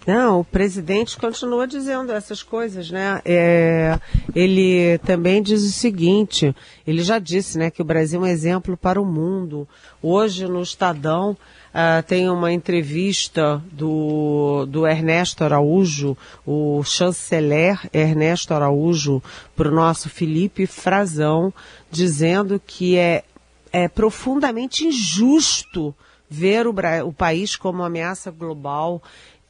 Não, 0.05 0.41
o 0.41 0.43
presidente 0.43 1.17
continua 1.17 1.65
dizendo 1.65 2.11
essas 2.11 2.43
coisas, 2.43 2.91
né? 2.91 3.21
É, 3.23 3.97
ele 4.35 4.97
também 4.99 5.41
diz 5.41 5.63
o 5.63 5.71
seguinte, 5.71 6.53
ele 6.85 7.01
já 7.03 7.19
disse, 7.19 7.57
né, 7.57 7.71
que 7.71 7.81
o 7.81 7.85
Brasil 7.85 8.19
é 8.19 8.23
um 8.23 8.27
exemplo 8.27 8.75
para 8.75 9.01
o 9.01 9.05
mundo. 9.05 9.67
Hoje 10.01 10.45
no 10.45 10.61
Estadão 10.61 11.31
uh, 11.31 12.03
tem 12.05 12.29
uma 12.29 12.51
entrevista 12.51 13.63
do, 13.71 14.65
do 14.65 14.85
Ernesto 14.85 15.45
Araújo, 15.45 16.17
o 16.45 16.83
chanceler 16.83 17.79
Ernesto 17.93 18.53
Araújo, 18.53 19.23
para 19.55 19.69
o 19.69 19.73
nosso 19.73 20.09
Felipe 20.09 20.67
Frazão, 20.67 21.53
dizendo 21.89 22.61
que 22.65 22.97
é, 22.97 23.23
é 23.71 23.87
profundamente 23.87 24.85
injusto 24.85 25.95
ver 26.29 26.65
o, 26.65 26.73
o 27.05 27.13
país 27.13 27.55
como 27.55 27.83
ameaça 27.83 28.31
global 28.31 29.01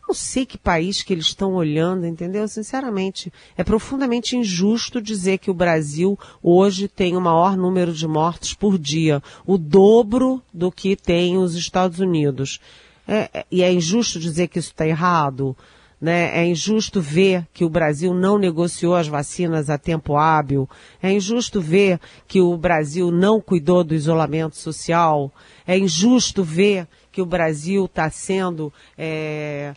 não 0.07 0.13
sei 0.13 0.45
que 0.45 0.57
país 0.57 1.01
que 1.01 1.13
eles 1.13 1.27
estão 1.27 1.53
olhando, 1.53 2.05
entendeu? 2.05 2.47
Sinceramente, 2.47 3.31
é 3.57 3.63
profundamente 3.63 4.35
injusto 4.35 5.01
dizer 5.01 5.37
que 5.37 5.49
o 5.49 5.53
Brasil 5.53 6.19
hoje 6.41 6.87
tem 6.87 7.15
o 7.15 7.21
maior 7.21 7.55
número 7.55 7.93
de 7.93 8.07
mortes 8.07 8.53
por 8.53 8.77
dia, 8.77 9.23
o 9.45 9.57
dobro 9.57 10.41
do 10.53 10.71
que 10.71 10.95
tem 10.95 11.37
os 11.37 11.55
Estados 11.55 11.99
Unidos. 11.99 12.59
É, 13.07 13.29
é 13.33 13.45
e 13.49 13.63
é 13.63 13.71
injusto 13.71 14.19
dizer 14.19 14.49
que 14.49 14.59
isso 14.59 14.71
está 14.71 14.85
errado. 14.85 15.55
Né? 15.99 16.37
É 16.37 16.45
injusto 16.45 16.99
ver 16.99 17.47
que 17.53 17.63
o 17.63 17.69
Brasil 17.69 18.13
não 18.13 18.37
negociou 18.37 18.93
as 18.93 19.07
vacinas 19.07 19.69
a 19.69 19.77
tempo 19.77 20.17
hábil. 20.17 20.69
É 21.01 21.09
injusto 21.09 21.61
ver 21.61 21.97
que 22.27 22.41
o 22.41 22.57
Brasil 22.57 23.09
não 23.09 23.39
cuidou 23.39 23.85
do 23.85 23.95
isolamento 23.95 24.57
social. 24.57 25.31
É 25.65 25.77
injusto 25.77 26.43
ver 26.43 26.89
que 27.09 27.21
o 27.21 27.25
Brasil 27.25 27.85
está 27.85 28.09
sendo 28.09 28.73
é, 28.97 29.73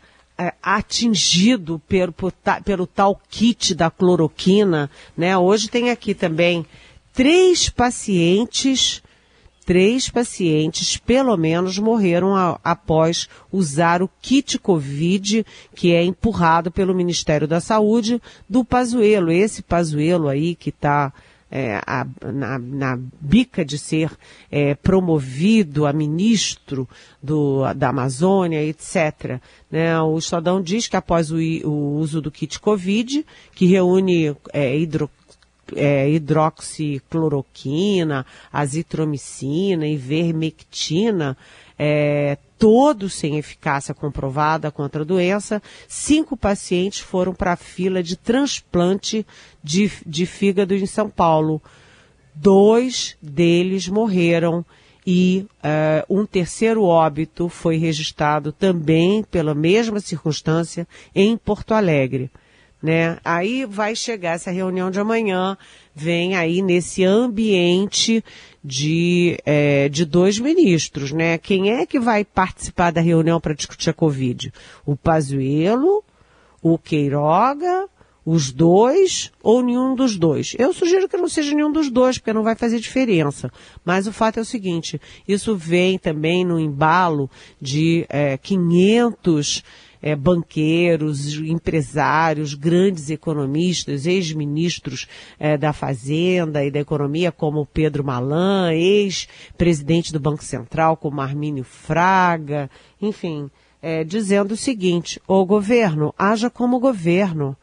atingido 0.62 1.80
pelo, 1.88 2.14
pelo 2.64 2.86
tal 2.86 3.20
kit 3.28 3.74
da 3.74 3.90
cloroquina, 3.90 4.90
né? 5.16 5.36
Hoje 5.36 5.68
tem 5.68 5.90
aqui 5.90 6.14
também 6.14 6.66
três 7.12 7.70
pacientes, 7.70 9.02
três 9.64 10.08
pacientes, 10.10 10.96
pelo 10.96 11.36
menos, 11.36 11.78
morreram 11.78 12.36
a, 12.36 12.60
após 12.62 13.28
usar 13.50 14.02
o 14.02 14.10
kit 14.20 14.58
Covid, 14.58 15.44
que 15.74 15.92
é 15.92 16.04
empurrado 16.04 16.70
pelo 16.70 16.94
Ministério 16.94 17.48
da 17.48 17.60
Saúde 17.60 18.20
do 18.48 18.64
Pazuelo. 18.64 19.32
Esse 19.32 19.62
Pazuelo 19.62 20.28
aí 20.28 20.54
que 20.54 20.68
está 20.68 21.12
é, 21.50 21.80
a, 21.86 22.06
na, 22.32 22.58
na, 22.58 22.98
bica 23.20 23.62
de 23.64 23.78
ser 23.78 24.10
é, 24.50 24.74
promovido 24.74 25.86
a 25.86 25.92
ministro 25.92 26.88
do, 27.22 27.72
da 27.74 27.90
Amazônia, 27.90 28.60
etc. 28.62 29.40
Né? 29.70 30.00
O 30.00 30.18
Estadão 30.18 30.60
diz 30.60 30.88
que 30.88 30.96
após 30.96 31.30
o, 31.30 31.36
o 31.36 31.98
uso 31.98 32.20
do 32.20 32.28
kit 32.30 32.58
Covid, 32.58 33.24
que 33.54 33.66
reúne 33.66 34.36
é, 34.52 34.76
hidro, 34.76 35.08
é, 35.74 36.10
hidroxicloroquina, 36.10 38.26
azitromicina 38.52 39.86
e 39.86 39.96
vermectina, 39.96 41.36
é, 41.78 42.38
todos 42.58 43.14
sem 43.14 43.36
eficácia 43.36 43.94
comprovada 43.94 44.70
contra 44.70 45.02
a 45.02 45.04
doença, 45.04 45.62
cinco 45.86 46.36
pacientes 46.36 47.00
foram 47.00 47.34
para 47.34 47.52
a 47.52 47.56
fila 47.56 48.02
de 48.02 48.16
transplante 48.16 49.26
de, 49.62 49.90
de 50.06 50.26
fígado 50.26 50.74
em 50.74 50.86
São 50.86 51.08
Paulo. 51.10 51.60
Dois 52.34 53.16
deles 53.20 53.88
morreram 53.88 54.64
e 55.06 55.46
uh, 55.62 56.18
um 56.18 56.26
terceiro 56.26 56.82
óbito 56.82 57.48
foi 57.48 57.76
registrado 57.76 58.50
também 58.50 59.22
pela 59.22 59.54
mesma 59.54 60.00
circunstância 60.00 60.86
em 61.14 61.36
Porto 61.36 61.72
Alegre. 61.72 62.30
Né? 62.82 63.18
Aí 63.24 63.64
vai 63.64 63.94
chegar 63.94 64.32
essa 64.32 64.50
reunião 64.50 64.90
de 64.90 65.00
amanhã, 65.00 65.56
vem 65.94 66.34
aí 66.34 66.60
nesse 66.60 67.04
ambiente 67.04 68.22
de, 68.66 69.38
é, 69.46 69.88
de 69.88 70.04
dois 70.04 70.40
ministros, 70.40 71.12
né? 71.12 71.38
Quem 71.38 71.70
é 71.70 71.86
que 71.86 72.00
vai 72.00 72.24
participar 72.24 72.90
da 72.90 73.00
reunião 73.00 73.40
para 73.40 73.54
discutir 73.54 73.90
a 73.90 73.92
Covid? 73.92 74.52
O 74.84 74.96
Pazuello, 74.96 76.02
o 76.60 76.76
Queiroga, 76.76 77.88
os 78.24 78.50
dois 78.50 79.30
ou 79.40 79.62
nenhum 79.62 79.94
dos 79.94 80.16
dois? 80.16 80.56
Eu 80.58 80.72
sugiro 80.72 81.08
que 81.08 81.16
não 81.16 81.28
seja 81.28 81.54
nenhum 81.54 81.70
dos 81.70 81.88
dois, 81.88 82.18
porque 82.18 82.32
não 82.32 82.42
vai 82.42 82.56
fazer 82.56 82.80
diferença. 82.80 83.52
Mas 83.84 84.08
o 84.08 84.12
fato 84.12 84.38
é 84.38 84.42
o 84.42 84.44
seguinte, 84.44 85.00
isso 85.28 85.54
vem 85.54 85.96
também 85.96 86.44
no 86.44 86.58
embalo 86.58 87.30
de 87.60 88.04
é, 88.08 88.36
500 88.36 89.62
é, 90.02 90.14
banqueiros, 90.14 91.34
empresários, 91.38 92.54
grandes 92.54 93.10
economistas, 93.10 94.06
ex-ministros 94.06 95.06
é, 95.38 95.56
da 95.56 95.72
Fazenda 95.72 96.64
e 96.64 96.70
da 96.70 96.80
Economia, 96.80 97.32
como 97.32 97.66
Pedro 97.66 98.04
Malan, 98.04 98.72
ex-presidente 98.72 100.12
do 100.12 100.20
Banco 100.20 100.44
Central, 100.44 100.96
como 100.96 101.20
Armínio 101.20 101.64
Fraga, 101.64 102.70
enfim, 103.00 103.50
é, 103.82 104.04
dizendo 104.04 104.52
o 104.52 104.56
seguinte: 104.56 105.20
o 105.26 105.44
governo, 105.44 106.14
haja 106.18 106.50
como 106.50 106.80
governo. 106.80 107.56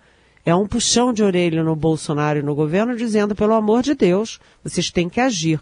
É 0.45 0.53
um 0.53 0.67
puxão 0.67 1.13
de 1.13 1.23
orelha 1.23 1.63
no 1.63 1.73
Bolsonaro 1.73 2.39
e 2.39 2.43
no 2.43 2.53
governo, 2.53 2.97
dizendo, 2.97 3.33
pelo 3.33 3.53
amor 3.53 3.81
de 3.81 3.95
Deus, 3.95 4.41
vocês 4.61 4.91
têm 4.91 5.07
que 5.07 5.21
agir. 5.21 5.61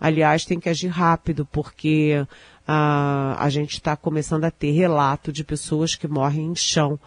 Aliás, 0.00 0.44
tem 0.44 0.60
que 0.60 0.68
agir 0.68 0.86
rápido, 0.86 1.44
porque 1.50 2.24
a, 2.72 3.34
a 3.36 3.48
gente 3.48 3.72
está 3.72 3.96
começando 3.96 4.44
a 4.44 4.50
ter 4.50 4.70
relato 4.70 5.32
de 5.32 5.42
pessoas 5.42 5.96
que 5.96 6.06
morrem 6.06 6.52
em 6.52 6.54
chão, 6.54 7.00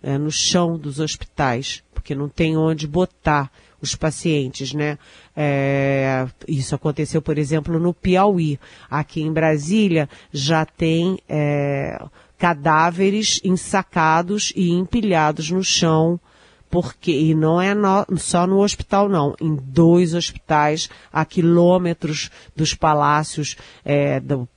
é, 0.00 0.16
no 0.16 0.30
chão 0.30 0.78
dos 0.78 1.00
hospitais, 1.00 1.82
porque 1.92 2.14
não 2.14 2.28
tem 2.28 2.56
onde 2.56 2.86
botar 2.86 3.50
os 3.82 3.96
pacientes, 3.96 4.72
né? 4.72 4.96
É, 5.36 6.24
isso 6.46 6.72
aconteceu, 6.72 7.20
por 7.20 7.36
exemplo, 7.36 7.80
no 7.80 7.92
Piauí. 7.92 8.60
Aqui 8.88 9.20
em 9.20 9.32
Brasília 9.32 10.08
já 10.32 10.64
tem 10.64 11.18
é, 11.28 12.00
cadáveres 12.38 13.40
ensacados 13.42 14.52
e 14.54 14.70
empilhados 14.70 15.50
no 15.50 15.64
chão, 15.64 16.20
porque, 16.70 17.12
e 17.12 17.34
não 17.34 17.60
é 17.60 17.74
no, 17.74 18.04
só 18.16 18.46
no 18.46 18.62
hospital 18.62 19.08
não, 19.08 19.34
em 19.40 19.56
dois 19.56 20.14
hospitais 20.14 20.88
a 21.12 21.24
quilômetros 21.24 22.30
dos 22.54 22.74
palácios 22.74 23.56
é, 23.84 24.20
do, 24.20 24.48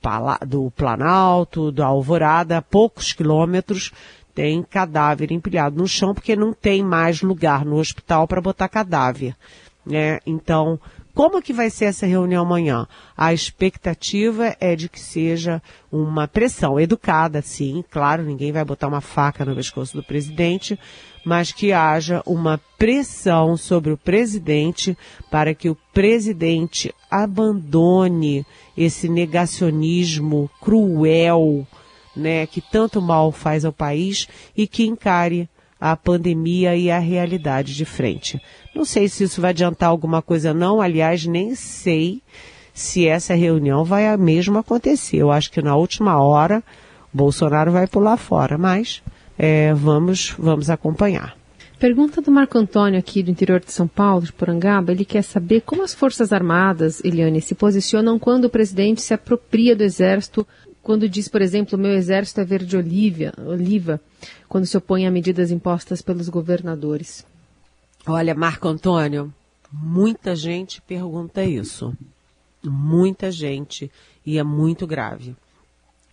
do 0.46 0.70
Planalto, 0.72 1.72
da 1.72 1.86
Alvorada, 1.86 2.58
a 2.58 2.62
poucos 2.62 3.12
quilômetros, 3.12 3.92
tem 4.34 4.62
cadáver 4.62 5.30
empilhado 5.30 5.76
no 5.76 5.86
chão 5.86 6.14
porque 6.14 6.34
não 6.36 6.52
tem 6.52 6.82
mais 6.82 7.22
lugar 7.22 7.64
no 7.64 7.76
hospital 7.76 8.26
para 8.26 8.40
botar 8.40 8.68
cadáver. 8.68 9.34
Né? 9.84 10.20
Então, 10.26 10.78
como 11.14 11.42
que 11.42 11.52
vai 11.52 11.68
ser 11.68 11.86
essa 11.86 12.06
reunião 12.06 12.42
amanhã? 12.42 12.86
A 13.16 13.34
expectativa 13.34 14.56
é 14.58 14.74
de 14.74 14.88
que 14.88 14.98
seja 14.98 15.60
uma 15.90 16.26
pressão 16.26 16.80
educada, 16.80 17.42
sim, 17.42 17.84
claro, 17.90 18.22
ninguém 18.22 18.50
vai 18.50 18.64
botar 18.64 18.88
uma 18.88 19.02
faca 19.02 19.44
no 19.44 19.54
pescoço 19.54 19.94
do 19.94 20.02
presidente, 20.02 20.78
mas 21.24 21.52
que 21.52 21.72
haja 21.72 22.22
uma 22.26 22.60
pressão 22.78 23.56
sobre 23.56 23.92
o 23.92 23.96
presidente 23.96 24.96
para 25.30 25.54
que 25.54 25.68
o 25.68 25.76
presidente 25.92 26.92
abandone 27.10 28.44
esse 28.76 29.08
negacionismo 29.08 30.50
cruel, 30.60 31.66
né, 32.16 32.46
que 32.46 32.60
tanto 32.60 33.00
mal 33.00 33.30
faz 33.30 33.64
ao 33.64 33.72
país 33.72 34.28
e 34.56 34.66
que 34.66 34.84
encare 34.84 35.48
a 35.80 35.96
pandemia 35.96 36.76
e 36.76 36.90
a 36.90 36.98
realidade 36.98 37.74
de 37.74 37.84
frente. 37.84 38.40
Não 38.74 38.84
sei 38.84 39.08
se 39.08 39.24
isso 39.24 39.40
vai 39.40 39.50
adiantar 39.50 39.88
alguma 39.88 40.22
coisa 40.22 40.54
não, 40.54 40.80
aliás, 40.80 41.26
nem 41.26 41.54
sei 41.54 42.22
se 42.72 43.06
essa 43.06 43.34
reunião 43.34 43.84
vai 43.84 44.16
mesmo 44.16 44.58
acontecer. 44.58 45.16
Eu 45.16 45.30
acho 45.30 45.50
que 45.50 45.60
na 45.60 45.76
última 45.76 46.22
hora 46.22 46.62
Bolsonaro 47.12 47.72
vai 47.72 47.86
pular 47.86 48.16
fora, 48.16 48.56
mas 48.56 49.02
é, 49.44 49.74
vamos, 49.74 50.36
vamos 50.38 50.70
acompanhar. 50.70 51.36
Pergunta 51.76 52.22
do 52.22 52.30
Marco 52.30 52.56
Antônio 52.56 52.96
aqui 52.96 53.24
do 53.24 53.30
interior 53.32 53.58
de 53.58 53.72
São 53.72 53.88
Paulo, 53.88 54.24
de 54.24 54.32
Porangaba. 54.32 54.92
Ele 54.92 55.04
quer 55.04 55.22
saber 55.22 55.62
como 55.62 55.82
as 55.82 55.92
Forças 55.92 56.32
Armadas, 56.32 57.04
Eliane, 57.04 57.40
se 57.40 57.56
posicionam 57.56 58.20
quando 58.20 58.44
o 58.44 58.48
presidente 58.48 59.02
se 59.02 59.12
apropria 59.12 59.74
do 59.74 59.82
Exército, 59.82 60.46
quando 60.80 61.08
diz, 61.08 61.26
por 61.26 61.42
exemplo, 61.42 61.76
meu 61.76 61.90
Exército 61.90 62.40
é 62.40 62.44
verde 62.44 62.76
oliva, 62.76 63.32
oliva 63.44 64.00
quando 64.48 64.64
se 64.64 64.76
opõe 64.76 65.08
a 65.08 65.10
medidas 65.10 65.50
impostas 65.50 66.00
pelos 66.00 66.28
governadores? 66.28 67.26
Olha, 68.06 68.36
Marco 68.36 68.68
Antônio, 68.68 69.34
muita 69.72 70.36
gente 70.36 70.80
pergunta 70.82 71.42
isso. 71.42 71.92
Muita 72.62 73.28
gente. 73.32 73.90
E 74.24 74.38
é 74.38 74.44
muito 74.44 74.86
grave. 74.86 75.34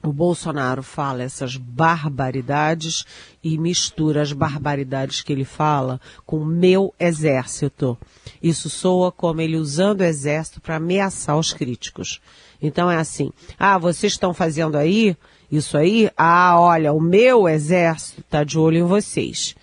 O 0.02 0.14
Bolsonaro 0.14 0.82
fala 0.82 1.24
essas 1.24 1.58
barbaridades 1.58 3.04
e 3.44 3.58
mistura 3.58 4.22
as 4.22 4.32
barbaridades 4.32 5.22
que 5.22 5.34
ele 5.34 5.44
fala 5.44 6.00
com 6.26 6.46
meu 6.46 6.94
exército. 6.98 7.98
Isso 8.42 8.70
soa 8.70 9.12
como 9.12 9.42
ele 9.42 9.58
usando 9.58 10.02
o 10.02 10.06
exército 10.06 10.62
para 10.62 10.78
ameaçar 10.78 11.38
os 11.38 11.52
críticos. 11.52 12.22
Então 12.62 12.90
é 12.90 12.96
assim: 12.96 13.32
ah, 13.58 13.78
vocês 13.78 14.14
estão 14.14 14.34
fazendo 14.34 14.78
aí 14.78 15.18
isso 15.52 15.78
aí, 15.78 16.12
ah, 16.16 16.60
olha, 16.60 16.94
o 16.94 17.02
meu 17.02 17.48
exército 17.48 18.22
está 18.22 18.44
de 18.44 18.58
olho 18.60 18.78
em 18.78 18.84
vocês. 18.84 19.56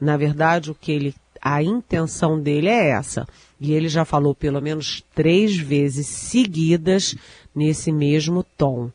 Na 0.00 0.16
verdade, 0.16 0.70
o 0.70 0.74
que 0.74 0.90
ele, 0.90 1.14
a 1.40 1.62
intenção 1.62 2.40
dele 2.40 2.68
é 2.68 2.90
essa. 2.90 3.26
E 3.60 3.72
ele 3.72 3.88
já 3.88 4.04
falou 4.04 4.34
pelo 4.34 4.60
menos 4.60 5.04
três 5.14 5.56
vezes 5.56 6.06
seguidas 6.06 7.14
nesse 7.54 7.92
mesmo 7.92 8.44
tom. 8.56 8.90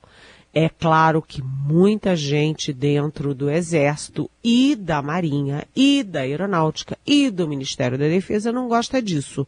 É 0.53 0.69
claro 0.69 1.19
que 1.19 1.41
muita 1.41 2.15
gente 2.15 2.72
dentro 2.72 3.33
do 3.33 3.50
Exército 3.50 4.29
e 4.43 4.75
da 4.75 5.01
Marinha 5.01 5.67
e 5.75 6.03
da 6.03 6.19
Aeronáutica 6.19 6.95
e 7.05 7.31
do 7.31 7.48
Ministério 7.48 7.98
da 7.98 8.07
Defesa 8.07 8.51
não 8.51 8.67
gosta 8.67 9.01
disso. 9.01 9.48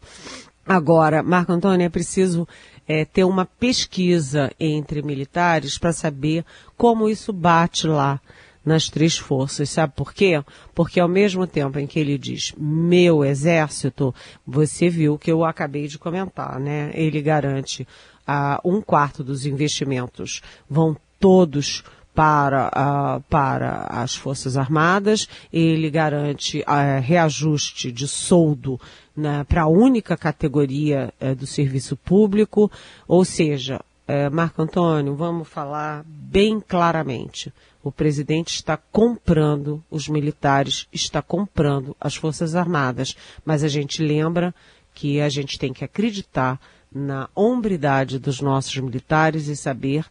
Agora, 0.65 1.21
Marco 1.21 1.51
Antônio, 1.51 1.85
é 1.85 1.89
preciso 1.89 2.47
é, 2.87 3.05
ter 3.05 3.23
uma 3.23 3.45
pesquisa 3.45 4.51
entre 4.59 5.03
militares 5.03 5.77
para 5.77 5.93
saber 5.93 6.43
como 6.75 7.07
isso 7.07 7.31
bate 7.31 7.85
lá 7.85 8.19
nas 8.65 8.89
três 8.89 9.15
forças. 9.15 9.69
Sabe 9.69 9.93
por 9.95 10.11
quê? 10.11 10.43
Porque 10.73 10.99
ao 10.99 11.07
mesmo 11.07 11.45
tempo 11.45 11.77
em 11.77 11.85
que 11.85 11.99
ele 11.99 12.17
diz 12.17 12.51
meu 12.57 13.23
exército, 13.23 14.13
você 14.45 14.89
viu 14.89 15.19
que 15.19 15.31
eu 15.31 15.45
acabei 15.45 15.87
de 15.87 15.99
comentar, 15.99 16.59
né? 16.59 16.89
Ele 16.95 17.21
garante 17.21 17.87
ah, 18.25 18.59
um 18.65 18.81
quarto 18.81 19.23
dos 19.23 19.45
investimentos 19.45 20.41
vão 20.67 20.97
todos 21.25 21.83
para, 22.13 22.67
uh, 22.67 23.21
para 23.31 23.87
as 23.89 24.13
Forças 24.15 24.55
Armadas, 24.55 25.27
ele 25.51 25.89
garante 25.89 26.59
uh, 26.59 27.01
reajuste 27.01 27.91
de 27.91 28.07
soldo 28.07 28.79
né, 29.17 29.43
para 29.49 29.63
a 29.63 29.67
única 29.67 30.15
categoria 30.15 31.11
uh, 31.19 31.33
do 31.33 31.47
serviço 31.47 31.97
público, 31.97 32.71
ou 33.07 33.25
seja, 33.25 33.81
uh, 34.07 34.31
Marco 34.31 34.61
Antônio, 34.61 35.15
vamos 35.15 35.47
falar 35.47 36.05
bem 36.05 36.59
claramente. 36.59 37.51
O 37.83 37.91
presidente 37.91 38.53
está 38.53 38.77
comprando 38.77 39.83
os 39.89 40.07
militares, 40.07 40.87
está 40.93 41.23
comprando 41.23 41.97
as 41.99 42.15
Forças 42.15 42.53
Armadas, 42.53 43.17
mas 43.43 43.63
a 43.63 43.67
gente 43.67 44.03
lembra 44.03 44.53
que 44.93 45.19
a 45.19 45.27
gente 45.27 45.57
tem 45.57 45.73
que 45.73 45.83
acreditar 45.83 46.59
na 46.95 47.27
hombridade 47.35 48.17
dos 48.17 48.39
nossos 48.39 48.77
militares 48.77 49.49
e 49.49 49.55
saber 49.55 50.05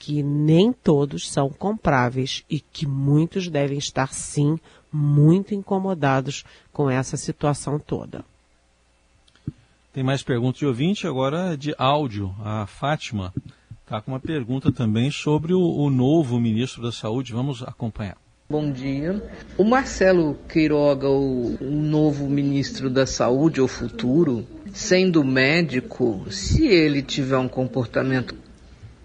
que 0.00 0.22
nem 0.22 0.72
todos 0.72 1.30
são 1.30 1.50
compráveis 1.50 2.42
e 2.48 2.58
que 2.58 2.86
muitos 2.86 3.48
devem 3.48 3.76
estar, 3.76 4.14
sim, 4.14 4.58
muito 4.90 5.54
incomodados 5.54 6.42
com 6.72 6.88
essa 6.88 7.18
situação 7.18 7.78
toda. 7.78 8.24
Tem 9.92 10.02
mais 10.02 10.22
perguntas 10.22 10.58
de 10.58 10.66
ouvinte, 10.66 11.06
agora 11.06 11.54
de 11.54 11.74
áudio. 11.76 12.34
A 12.42 12.66
Fátima 12.66 13.32
está 13.82 14.00
com 14.00 14.12
uma 14.12 14.20
pergunta 14.20 14.72
também 14.72 15.10
sobre 15.10 15.52
o, 15.52 15.60
o 15.60 15.90
novo 15.90 16.40
ministro 16.40 16.82
da 16.82 16.90
Saúde. 16.90 17.34
Vamos 17.34 17.62
acompanhar. 17.62 18.16
Bom 18.48 18.72
dia. 18.72 19.22
O 19.58 19.64
Marcelo 19.64 20.36
Queiroga, 20.48 21.08
o, 21.08 21.56
o, 21.60 21.70
novo 21.70 22.28
ministro 22.28 22.88
da 22.88 23.06
Saúde, 23.06 23.60
ou 23.60 23.68
futuro, 23.68 24.46
sendo 24.72 25.22
médico, 25.22 26.24
se 26.30 26.66
ele 26.66 27.02
tiver 27.02 27.36
um 27.36 27.46
comportamento 27.46 28.34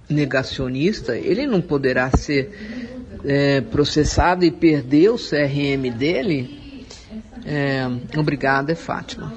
negacionista, 0.10 1.18
ele 1.18 1.46
não 1.48 1.62
poderá 1.62 2.10
ser 2.12 2.96
é, 3.24 3.62
processado 3.62 4.46
e 4.46 4.52
perder 4.52 5.10
o 5.10 5.18
CRM 5.18 5.92
dele? 5.96 6.86
É, 7.46 7.86
obrigada, 8.18 8.72
é 8.72 8.76
Fátima. 8.76 9.34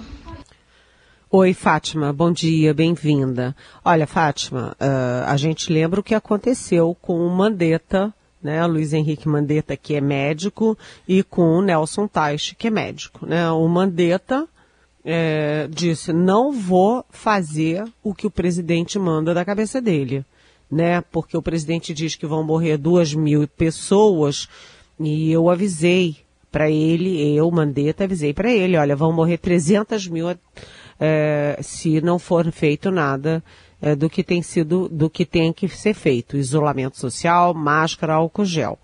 Oi, 1.30 1.52
Fátima, 1.52 2.10
bom 2.10 2.32
dia, 2.32 2.72
bem-vinda. 2.72 3.54
Olha, 3.84 4.06
Fátima, 4.06 4.74
uh, 4.80 5.26
a 5.26 5.36
gente 5.36 5.70
lembra 5.70 6.00
o 6.00 6.02
que 6.02 6.14
aconteceu 6.14 6.96
com 7.02 7.18
o 7.18 7.28
Mandetta, 7.28 8.14
né, 8.42 8.64
Luiz 8.64 8.94
Henrique 8.94 9.28
Mandetta, 9.28 9.76
que 9.76 9.94
é 9.94 10.00
médico, 10.00 10.76
e 11.06 11.22
com 11.22 11.58
o 11.58 11.60
Nelson 11.60 12.06
Teich, 12.06 12.54
que 12.54 12.68
é 12.68 12.70
médico. 12.70 13.26
Né? 13.26 13.50
O 13.50 13.68
Mandetta 13.68 14.48
é, 15.04 15.68
disse, 15.70 16.14
não 16.14 16.50
vou 16.50 17.04
fazer 17.10 17.84
o 18.02 18.14
que 18.14 18.26
o 18.26 18.30
presidente 18.30 18.98
manda 18.98 19.34
da 19.34 19.44
cabeça 19.44 19.82
dele 19.82 20.24
né? 20.70 21.00
Porque 21.00 21.36
o 21.36 21.42
presidente 21.42 21.94
diz 21.94 22.14
que 22.14 22.26
vão 22.26 22.44
morrer 22.44 22.76
duas 22.76 23.14
mil 23.14 23.46
pessoas 23.48 24.48
e 24.98 25.30
eu 25.32 25.48
avisei 25.48 26.16
para 26.50 26.70
ele, 26.70 27.36
eu, 27.36 27.50
Mandetta, 27.50 28.04
avisei 28.04 28.32
para 28.32 28.50
ele, 28.50 28.76
olha, 28.76 28.96
vão 28.96 29.12
morrer 29.12 29.38
300 29.38 30.08
mil 30.08 30.26
é, 30.98 31.58
se 31.62 32.00
não 32.00 32.18
for 32.18 32.50
feito 32.50 32.90
nada 32.90 33.42
é, 33.80 33.94
do 33.94 34.10
que 34.10 34.24
tem 34.24 34.42
sido, 34.42 34.88
do 34.88 35.08
que 35.08 35.24
tem 35.24 35.52
que 35.52 35.68
ser 35.68 35.94
feito, 35.94 36.36
isolamento 36.36 36.98
social, 36.98 37.54
máscara, 37.54 38.14
álcool 38.14 38.44
gel. 38.44 38.78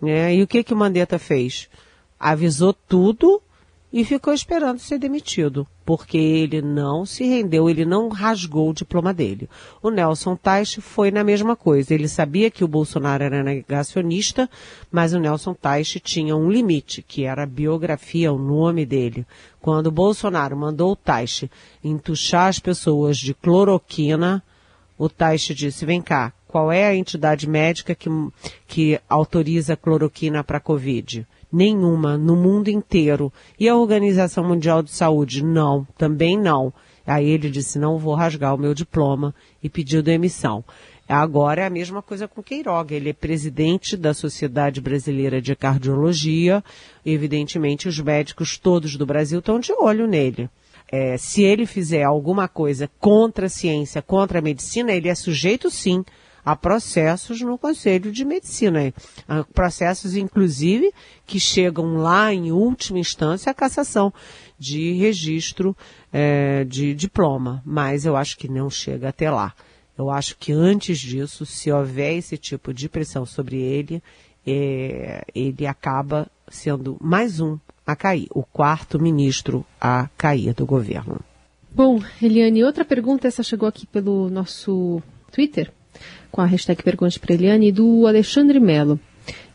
Né? 0.00 0.34
E 0.34 0.42
o 0.42 0.46
que 0.46 0.62
que 0.62 0.74
o 0.74 0.76
Mandetta 0.76 1.18
fez? 1.18 1.68
Avisou 2.18 2.72
tudo 2.72 3.40
e 3.94 4.04
ficou 4.04 4.34
esperando 4.34 4.80
ser 4.80 4.98
demitido, 4.98 5.64
porque 5.86 6.18
ele 6.18 6.60
não 6.60 7.06
se 7.06 7.22
rendeu, 7.22 7.70
ele 7.70 7.84
não 7.84 8.08
rasgou 8.08 8.70
o 8.70 8.74
diploma 8.74 9.14
dele. 9.14 9.48
O 9.80 9.88
Nelson 9.88 10.34
Teich 10.34 10.80
foi 10.80 11.12
na 11.12 11.22
mesma 11.22 11.54
coisa. 11.54 11.94
Ele 11.94 12.08
sabia 12.08 12.50
que 12.50 12.64
o 12.64 12.68
Bolsonaro 12.68 13.22
era 13.22 13.44
negacionista, 13.44 14.50
mas 14.90 15.12
o 15.12 15.20
Nelson 15.20 15.54
Teich 15.54 16.00
tinha 16.00 16.34
um 16.34 16.50
limite, 16.50 17.02
que 17.06 17.22
era 17.22 17.44
a 17.44 17.46
biografia, 17.46 18.32
o 18.32 18.38
nome 18.38 18.84
dele. 18.84 19.24
Quando 19.60 19.86
o 19.86 19.92
Bolsonaro 19.92 20.56
mandou 20.56 20.90
o 20.90 20.96
Teich 20.96 21.48
entuchar 21.84 22.48
as 22.48 22.58
pessoas 22.58 23.16
de 23.16 23.32
cloroquina, 23.32 24.42
o 24.98 25.08
Teich 25.08 25.54
disse, 25.54 25.86
vem 25.86 26.02
cá, 26.02 26.32
qual 26.48 26.72
é 26.72 26.84
a 26.84 26.96
entidade 26.96 27.48
médica 27.48 27.94
que, 27.94 28.10
que 28.66 29.00
autoriza 29.08 29.76
cloroquina 29.76 30.42
para 30.42 30.58
Covid? 30.58 31.24
Nenhuma, 31.54 32.18
no 32.18 32.34
mundo 32.34 32.68
inteiro. 32.68 33.32
E 33.60 33.68
a 33.68 33.76
Organização 33.76 34.42
Mundial 34.42 34.82
de 34.82 34.90
Saúde? 34.90 35.44
Não, 35.44 35.86
também 35.96 36.36
não. 36.36 36.72
Aí 37.06 37.30
ele 37.30 37.48
disse, 37.48 37.78
não 37.78 37.96
vou 37.96 38.12
rasgar 38.16 38.52
o 38.56 38.58
meu 38.58 38.74
diploma 38.74 39.32
e 39.62 39.70
pediu 39.70 40.02
demissão. 40.02 40.64
Agora 41.08 41.62
é 41.62 41.66
a 41.66 41.70
mesma 41.70 42.02
coisa 42.02 42.26
com 42.26 42.42
Queiroga. 42.42 42.92
Ele 42.92 43.10
é 43.10 43.12
presidente 43.12 43.96
da 43.96 44.12
Sociedade 44.12 44.80
Brasileira 44.80 45.40
de 45.40 45.54
Cardiologia. 45.54 46.64
Evidentemente, 47.06 47.86
os 47.86 48.00
médicos 48.00 48.58
todos 48.58 48.96
do 48.96 49.06
Brasil 49.06 49.38
estão 49.38 49.60
de 49.60 49.72
olho 49.74 50.08
nele. 50.08 50.50
É, 50.90 51.16
se 51.16 51.44
ele 51.44 51.66
fizer 51.66 52.02
alguma 52.02 52.48
coisa 52.48 52.90
contra 52.98 53.46
a 53.46 53.48
ciência, 53.48 54.02
contra 54.02 54.40
a 54.40 54.42
medicina, 54.42 54.90
ele 54.90 55.08
é 55.08 55.14
sujeito 55.14 55.70
sim 55.70 56.04
a 56.44 56.54
processos 56.54 57.40
no 57.40 57.56
Conselho 57.56 58.12
de 58.12 58.24
Medicina. 58.24 58.92
Processos, 59.52 60.14
inclusive, 60.16 60.92
que 61.26 61.40
chegam 61.40 61.96
lá 61.96 62.32
em 62.32 62.52
última 62.52 62.98
instância 62.98 63.50
à 63.50 63.54
cassação 63.54 64.12
de 64.58 64.92
registro 64.92 65.76
é, 66.12 66.64
de 66.64 66.94
diploma. 66.94 67.62
Mas 67.64 68.04
eu 68.04 68.16
acho 68.16 68.36
que 68.36 68.48
não 68.48 68.68
chega 68.68 69.08
até 69.08 69.30
lá. 69.30 69.54
Eu 69.96 70.10
acho 70.10 70.36
que 70.36 70.52
antes 70.52 70.98
disso, 70.98 71.46
se 71.46 71.70
houver 71.70 72.16
esse 72.16 72.36
tipo 72.36 72.74
de 72.74 72.88
pressão 72.88 73.24
sobre 73.24 73.60
ele, 73.60 74.02
é, 74.46 75.24
ele 75.34 75.66
acaba 75.66 76.28
sendo 76.48 76.96
mais 77.00 77.40
um 77.40 77.58
a 77.86 77.94
cair, 77.94 78.28
o 78.30 78.42
quarto 78.42 79.00
ministro 79.00 79.64
a 79.80 80.08
cair 80.16 80.54
do 80.54 80.66
governo. 80.66 81.20
Bom, 81.70 82.00
Eliane, 82.22 82.64
outra 82.64 82.84
pergunta, 82.84 83.28
essa 83.28 83.42
chegou 83.42 83.68
aqui 83.68 83.86
pelo 83.86 84.30
nosso 84.30 85.02
Twitter, 85.32 85.72
com 86.30 86.40
a 86.40 86.46
hashtag 86.46 86.82
Pergunte 86.82 87.18
para 87.20 87.34
Eliane, 87.34 87.72
do 87.72 88.06
Alexandre 88.06 88.58
Melo. 88.58 88.98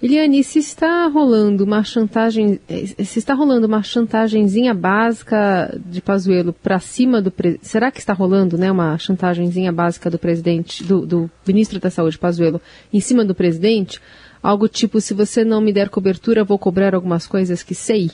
Eliane, 0.01 0.43
se 0.43 0.59
está 0.59 1.07
rolando 1.07 1.65
uma 1.65 1.83
chantagem, 1.83 2.59
eh, 2.69 3.03
se 3.03 3.19
está 3.19 3.33
rolando 3.33 3.67
uma 3.67 3.83
chantagemzinha 3.83 4.73
básica 4.73 5.77
de 5.85 6.01
Pazuello 6.01 6.53
para 6.53 6.79
cima 6.79 7.21
do 7.21 7.31
será 7.61 7.91
que 7.91 7.99
está 7.99 8.13
rolando, 8.13 8.57
né, 8.57 8.71
uma 8.71 8.97
chantagemzinha 8.97 9.71
básica 9.73 10.09
do 10.09 10.17
presidente, 10.17 10.83
do, 10.83 11.05
do 11.05 11.31
ministro 11.45 11.79
da 11.79 11.89
Saúde 11.89 12.17
Pazuello 12.17 12.61
em 12.93 13.01
cima 13.01 13.25
do 13.25 13.35
presidente? 13.35 13.99
Algo 14.41 14.69
tipo, 14.69 15.01
se 15.01 15.13
você 15.13 15.43
não 15.43 15.59
me 15.59 15.73
der 15.73 15.89
cobertura, 15.89 16.45
vou 16.45 16.57
cobrar 16.57 16.95
algumas 16.95 17.27
coisas 17.27 17.61
que 17.61 17.75
sei? 17.75 18.09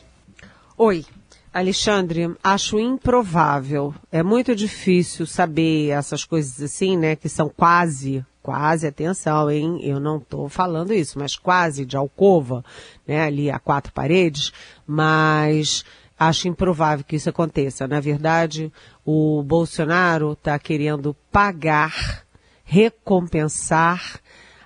Oi, 0.76 1.06
Alexandre, 1.56 2.36
acho 2.44 2.78
improvável. 2.78 3.96
É 4.12 4.22
muito 4.22 4.54
difícil 4.54 5.26
saber 5.26 5.90
essas 5.90 6.26
coisas 6.26 6.62
assim, 6.62 6.98
né, 6.98 7.16
que 7.16 7.30
são 7.30 7.48
quase 7.48 8.26
quase, 8.44 8.86
atenção, 8.86 9.50
hein? 9.50 9.80
Eu 9.82 9.98
não 10.00 10.18
estou 10.18 10.50
falando 10.50 10.94
isso, 10.94 11.18
mas 11.18 11.38
quase 11.38 11.86
de 11.86 11.96
alcova, 11.96 12.64
né? 13.08 13.24
Ali 13.24 13.50
a 13.50 13.58
quatro 13.58 13.92
paredes, 13.92 14.52
mas 14.86 15.84
acho 16.20 16.50
improvável 16.50 17.04
que 17.04 17.16
isso 17.16 17.30
aconteça. 17.30 17.88
Na 17.88 18.02
verdade, 18.02 18.72
o 19.06 19.42
Bolsonaro 19.42 20.34
está 20.34 20.60
querendo 20.60 21.16
pagar, 21.32 22.24
recompensar 22.66 24.20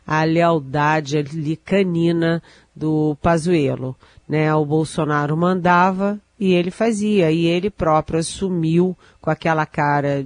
a 0.05 0.23
lealdade 0.23 1.19
ali 1.19 1.55
canina 1.55 2.41
do 2.75 3.15
Pazuello, 3.21 3.95
né? 4.29 4.53
O 4.53 4.63
Bolsonaro 4.63 5.35
mandava 5.35 6.19
e 6.39 6.53
ele 6.53 6.69
fazia, 6.69 7.31
e 7.31 7.47
ele 7.47 7.71
próprio 7.71 8.19
assumiu 8.19 8.95
com 9.19 9.31
aquela 9.31 9.65
cara 9.65 10.25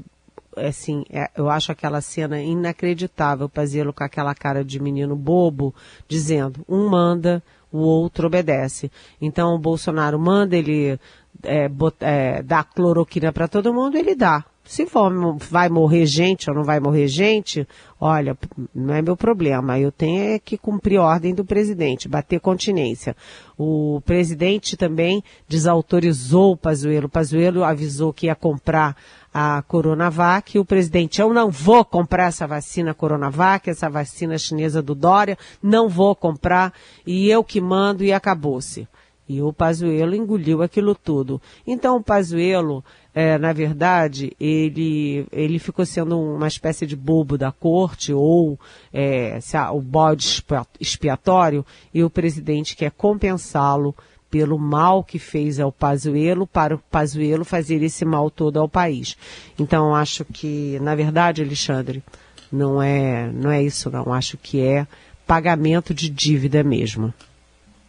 assim, 0.56 1.04
é, 1.10 1.32
eu 1.36 1.50
acho 1.50 1.72
aquela 1.72 2.00
cena 2.00 2.40
inacreditável, 2.40 3.50
Pazuello 3.50 3.92
com 3.92 4.04
aquela 4.04 4.36
cara 4.36 4.64
de 4.64 4.80
menino 4.80 5.16
bobo, 5.16 5.74
dizendo, 6.08 6.64
um 6.70 6.88
manda, 6.88 7.42
o 7.72 7.80
outro 7.80 8.28
obedece. 8.28 8.92
Então 9.20 9.56
o 9.56 9.60
Bolsonaro 9.60 10.20
manda 10.20 10.56
ele 10.56 11.00
é, 11.44 11.70
é, 12.02 12.44
cloroquina 12.64 13.34
para 13.34 13.48
todo 13.48 13.74
mundo, 13.74 13.98
ele 13.98 14.14
dá. 14.14 14.46
Se 14.66 14.86
for, 14.86 15.12
vai 15.38 15.68
morrer 15.68 16.06
gente 16.06 16.50
ou 16.50 16.56
não 16.56 16.64
vai 16.64 16.80
morrer 16.80 17.08
gente, 17.08 17.68
olha, 18.00 18.38
não 18.74 18.94
é 18.94 19.02
meu 19.02 19.18
problema. 19.18 19.78
Eu 19.78 19.92
tenho 19.92 20.36
é 20.36 20.40
que 20.40 20.58
cumprir 20.58 21.00
ordem 21.00 21.36
do 21.36 21.44
presidente, 21.44 22.08
bater 22.08 22.40
continência. 22.40 23.16
O 23.58 24.02
presidente 24.06 24.78
também 24.78 25.22
desautorizou 25.50 26.54
o 26.54 26.58
Pazuello. 26.58 27.08
O 27.08 27.10
Pazuello 27.10 27.64
avisou 27.64 28.14
que 28.14 28.28
ia 28.28 28.36
comprar 28.36 28.96
a 29.34 29.62
Coronavac. 29.68 30.58
O 30.58 30.66
presidente, 30.66 31.20
eu 31.20 31.34
não 31.34 31.52
vou 31.52 31.84
comprar 31.84 32.28
essa 32.28 32.48
vacina 32.48 32.94
Coronavac, 32.94 33.70
essa 33.70 33.90
vacina 33.90 34.38
chinesa 34.38 34.82
do 34.82 34.96
Dória, 34.96 35.38
não 35.62 35.90
vou 35.90 36.16
comprar, 36.16 36.72
e 37.06 37.30
eu 37.30 37.44
que 37.44 37.60
mando 37.60 38.04
e 38.04 38.14
acabou-se. 38.14 38.88
E 39.28 39.42
o 39.42 39.54
Pazuello 39.54 40.16
engoliu 40.16 40.62
aquilo 40.62 40.94
tudo. 40.94 41.42
Então 41.66 41.98
o 41.98 42.04
Pazuello, 42.04 42.84
é, 43.14 43.38
na 43.38 43.54
verdade, 43.54 44.34
ele, 44.40 45.26
ele 45.32 45.60
ficou 45.60 45.86
sendo 45.86 46.20
uma 46.20 46.48
espécie 46.48 46.86
de 46.86 46.96
bobo 46.96 47.38
da 47.38 47.52
corte 47.52 48.12
ou 48.12 48.60
é, 48.94 49.40
o 49.72 49.80
bode 49.80 50.44
expiatório 50.80 51.66
e 51.94 52.04
o 52.04 52.10
presidente 52.10 52.76
quer 52.76 52.92
compensá-lo 52.92 53.96
pelo 54.30 54.58
mal 54.58 55.04
que 55.04 55.20
fez 55.20 55.60
ao 55.60 55.72
Pazuello 55.72 56.48
para 56.48 56.76
o 56.76 56.80
Pazuello 56.80 57.46
fazer 57.46 57.84
esse 57.84 58.04
mal 58.04 58.32
todo 58.32 58.60
ao 58.60 58.68
país. 58.68 59.16
Então 59.60 59.94
acho 59.94 60.26
que, 60.26 60.80
na 60.82 60.96
verdade, 60.96 61.44
Alexandre, 61.44 62.04
não 62.52 62.82
é, 62.82 63.32
não 63.32 63.52
é 63.52 63.62
isso 63.62 63.90
não. 63.90 64.12
Acho 64.12 64.38
que 64.38 64.60
é 64.60 64.88
pagamento 65.26 65.94
de 65.94 66.10
dívida 66.10 66.64
mesmo. 66.64 67.14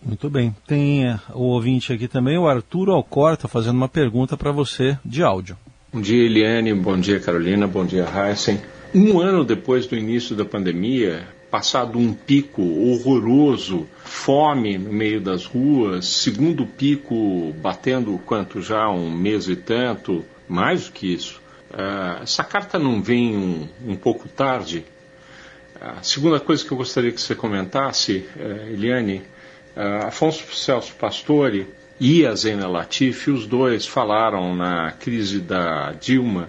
Muito 0.04 0.28
bem. 0.28 0.54
Tem 0.66 1.08
uh, 1.10 1.18
o 1.32 1.42
ouvinte 1.44 1.92
aqui 1.92 2.06
também, 2.06 2.36
o 2.36 2.46
Arturo 2.46 2.92
Alcorta, 2.92 3.48
fazendo 3.48 3.76
uma 3.76 3.88
pergunta 3.88 4.36
para 4.36 4.52
você 4.52 4.98
de 5.04 5.22
áudio. 5.22 5.56
Bom 5.92 6.00
dia, 6.00 6.24
Eliane. 6.24 6.74
Bom 6.74 6.98
dia, 6.98 7.18
Carolina. 7.20 7.66
Bom 7.66 7.86
dia, 7.86 8.04
Heisen. 8.04 8.60
Um 8.94 9.18
ano 9.18 9.44
depois 9.44 9.86
do 9.86 9.96
início 9.96 10.36
da 10.36 10.44
pandemia, 10.44 11.26
passado 11.50 11.98
um 11.98 12.12
pico 12.12 12.62
horroroso, 12.62 13.86
fome 14.04 14.76
no 14.76 14.92
meio 14.92 15.20
das 15.20 15.46
ruas, 15.46 16.06
segundo 16.06 16.66
pico 16.66 17.52
batendo 17.62 18.20
quanto 18.26 18.60
já 18.60 18.90
um 18.90 19.10
mês 19.10 19.48
e 19.48 19.56
tanto, 19.56 20.24
mais 20.48 20.86
do 20.86 20.92
que 20.92 21.14
isso. 21.14 21.40
Uh, 21.70 22.22
essa 22.22 22.44
carta 22.44 22.78
não 22.78 23.02
vem 23.02 23.36
um, 23.36 23.68
um 23.86 23.96
pouco 23.96 24.28
tarde? 24.28 24.84
A 25.80 26.02
segunda 26.02 26.38
coisa 26.38 26.64
que 26.64 26.72
eu 26.72 26.76
gostaria 26.76 27.10
que 27.10 27.20
você 27.20 27.34
comentasse, 27.34 28.26
uh, 28.36 28.72
Eliane, 28.72 29.22
uh, 29.76 30.06
Afonso 30.06 30.54
Celso 30.54 30.94
Pastore 30.94 31.66
e 31.98 32.26
a 32.26 32.34
Zena 32.34 32.66
Latifi, 32.66 33.30
os 33.30 33.46
dois 33.46 33.86
falaram 33.86 34.54
na 34.54 34.92
crise 34.92 35.40
da 35.40 35.92
Dilma 35.92 36.48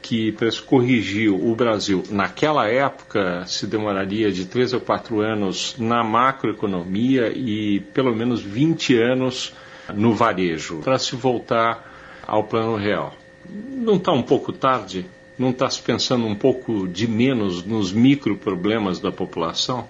que 0.00 0.34
corrigir 0.66 1.30
o 1.30 1.54
Brasil 1.54 2.02
naquela 2.10 2.66
época 2.66 3.44
se 3.46 3.66
demoraria 3.66 4.32
de 4.32 4.46
três 4.46 4.72
ou 4.72 4.80
quatro 4.80 5.20
anos 5.20 5.74
na 5.78 6.02
macroeconomia 6.02 7.30
e 7.34 7.80
pelo 7.92 8.14
menos 8.16 8.40
20 8.40 8.96
anos 8.96 9.52
no 9.94 10.14
varejo 10.14 10.78
para 10.78 10.98
se 10.98 11.14
voltar 11.14 12.22
ao 12.26 12.44
plano 12.44 12.76
real. 12.76 13.14
Não 13.48 13.96
está 13.96 14.12
um 14.12 14.22
pouco 14.22 14.52
tarde? 14.52 15.04
Não 15.38 15.50
está 15.50 15.68
se 15.68 15.80
pensando 15.82 16.26
um 16.26 16.34
pouco 16.34 16.88
de 16.88 17.06
menos 17.06 17.64
nos 17.64 17.92
micro 17.92 18.36
problemas 18.36 18.98
da 18.98 19.12
população? 19.12 19.88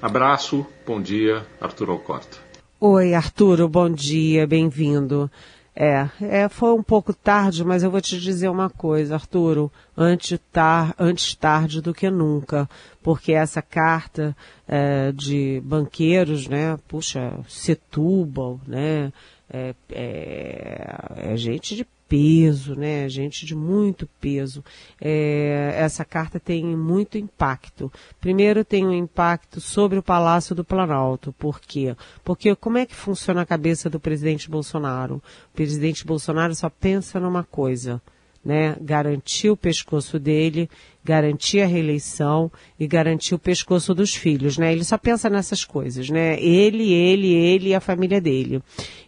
Abraço, 0.00 0.66
bom 0.86 1.00
dia, 1.00 1.46
Arthur 1.60 1.90
Alcorta. 1.90 2.36
Oi, 2.78 3.14
Arturo, 3.14 3.66
bom 3.66 3.90
dia, 3.90 4.46
bem-vindo. 4.46 5.30
É, 5.74 6.08
é, 6.20 6.48
foi 6.48 6.72
um 6.72 6.82
pouco 6.82 7.12
tarde, 7.12 7.64
mas 7.64 7.82
eu 7.82 7.90
vou 7.90 8.00
te 8.00 8.18
dizer 8.20 8.48
uma 8.48 8.68
coisa, 8.68 9.14
Arturo, 9.14 9.72
antes, 9.96 10.38
tar, 10.52 10.94
antes 10.98 11.34
tarde 11.34 11.80
do 11.80 11.94
que 11.94 12.10
nunca, 12.10 12.68
porque 13.02 13.32
essa 13.32 13.62
carta 13.62 14.36
é, 14.68 15.12
de 15.12 15.60
banqueiros, 15.64 16.46
né, 16.46 16.78
puxa, 16.88 17.38
Setúbal, 17.48 18.60
né, 18.66 19.12
é, 19.50 19.74
é, 19.90 21.32
é 21.32 21.36
gente 21.36 21.74
de 21.74 21.86
peso, 22.08 22.74
né? 22.74 23.08
Gente 23.08 23.44
de 23.44 23.54
muito 23.54 24.08
peso. 24.20 24.64
É, 25.00 25.74
essa 25.76 26.04
carta 26.04 26.38
tem 26.40 26.64
muito 26.76 27.18
impacto. 27.18 27.92
Primeiro 28.20 28.64
tem 28.64 28.86
um 28.86 28.92
impacto 28.92 29.60
sobre 29.60 29.98
o 29.98 30.02
Palácio 30.02 30.54
do 30.54 30.64
Planalto. 30.64 31.32
Por 31.32 31.60
quê? 31.60 31.96
Porque 32.24 32.54
como 32.54 32.78
é 32.78 32.86
que 32.86 32.94
funciona 32.94 33.42
a 33.42 33.46
cabeça 33.46 33.90
do 33.90 34.00
presidente 34.00 34.50
Bolsonaro? 34.50 35.22
O 35.52 35.56
presidente 35.56 36.06
Bolsonaro 36.06 36.54
só 36.54 36.70
pensa 36.70 37.20
numa 37.20 37.44
coisa 37.44 38.00
né, 38.46 38.76
garantir 38.80 39.50
o 39.50 39.56
pescoço 39.56 40.20
dele, 40.20 40.70
garantir 41.06 41.60
a 41.60 41.66
reeleição 41.66 42.50
e 42.78 42.86
garantir 42.86 43.34
o 43.34 43.38
pescoço 43.38 43.94
dos 43.94 44.14
filhos, 44.14 44.58
né? 44.58 44.72
Ele 44.72 44.82
só 44.82 44.98
pensa 44.98 45.30
nessas 45.30 45.64
coisas, 45.64 46.10
né? 46.10 46.38
Ele, 46.40 46.92
ele, 46.92 47.32
ele 47.32 47.68
e 47.68 47.74
a 47.74 47.80
família 47.80 48.20
dele. 48.20 48.60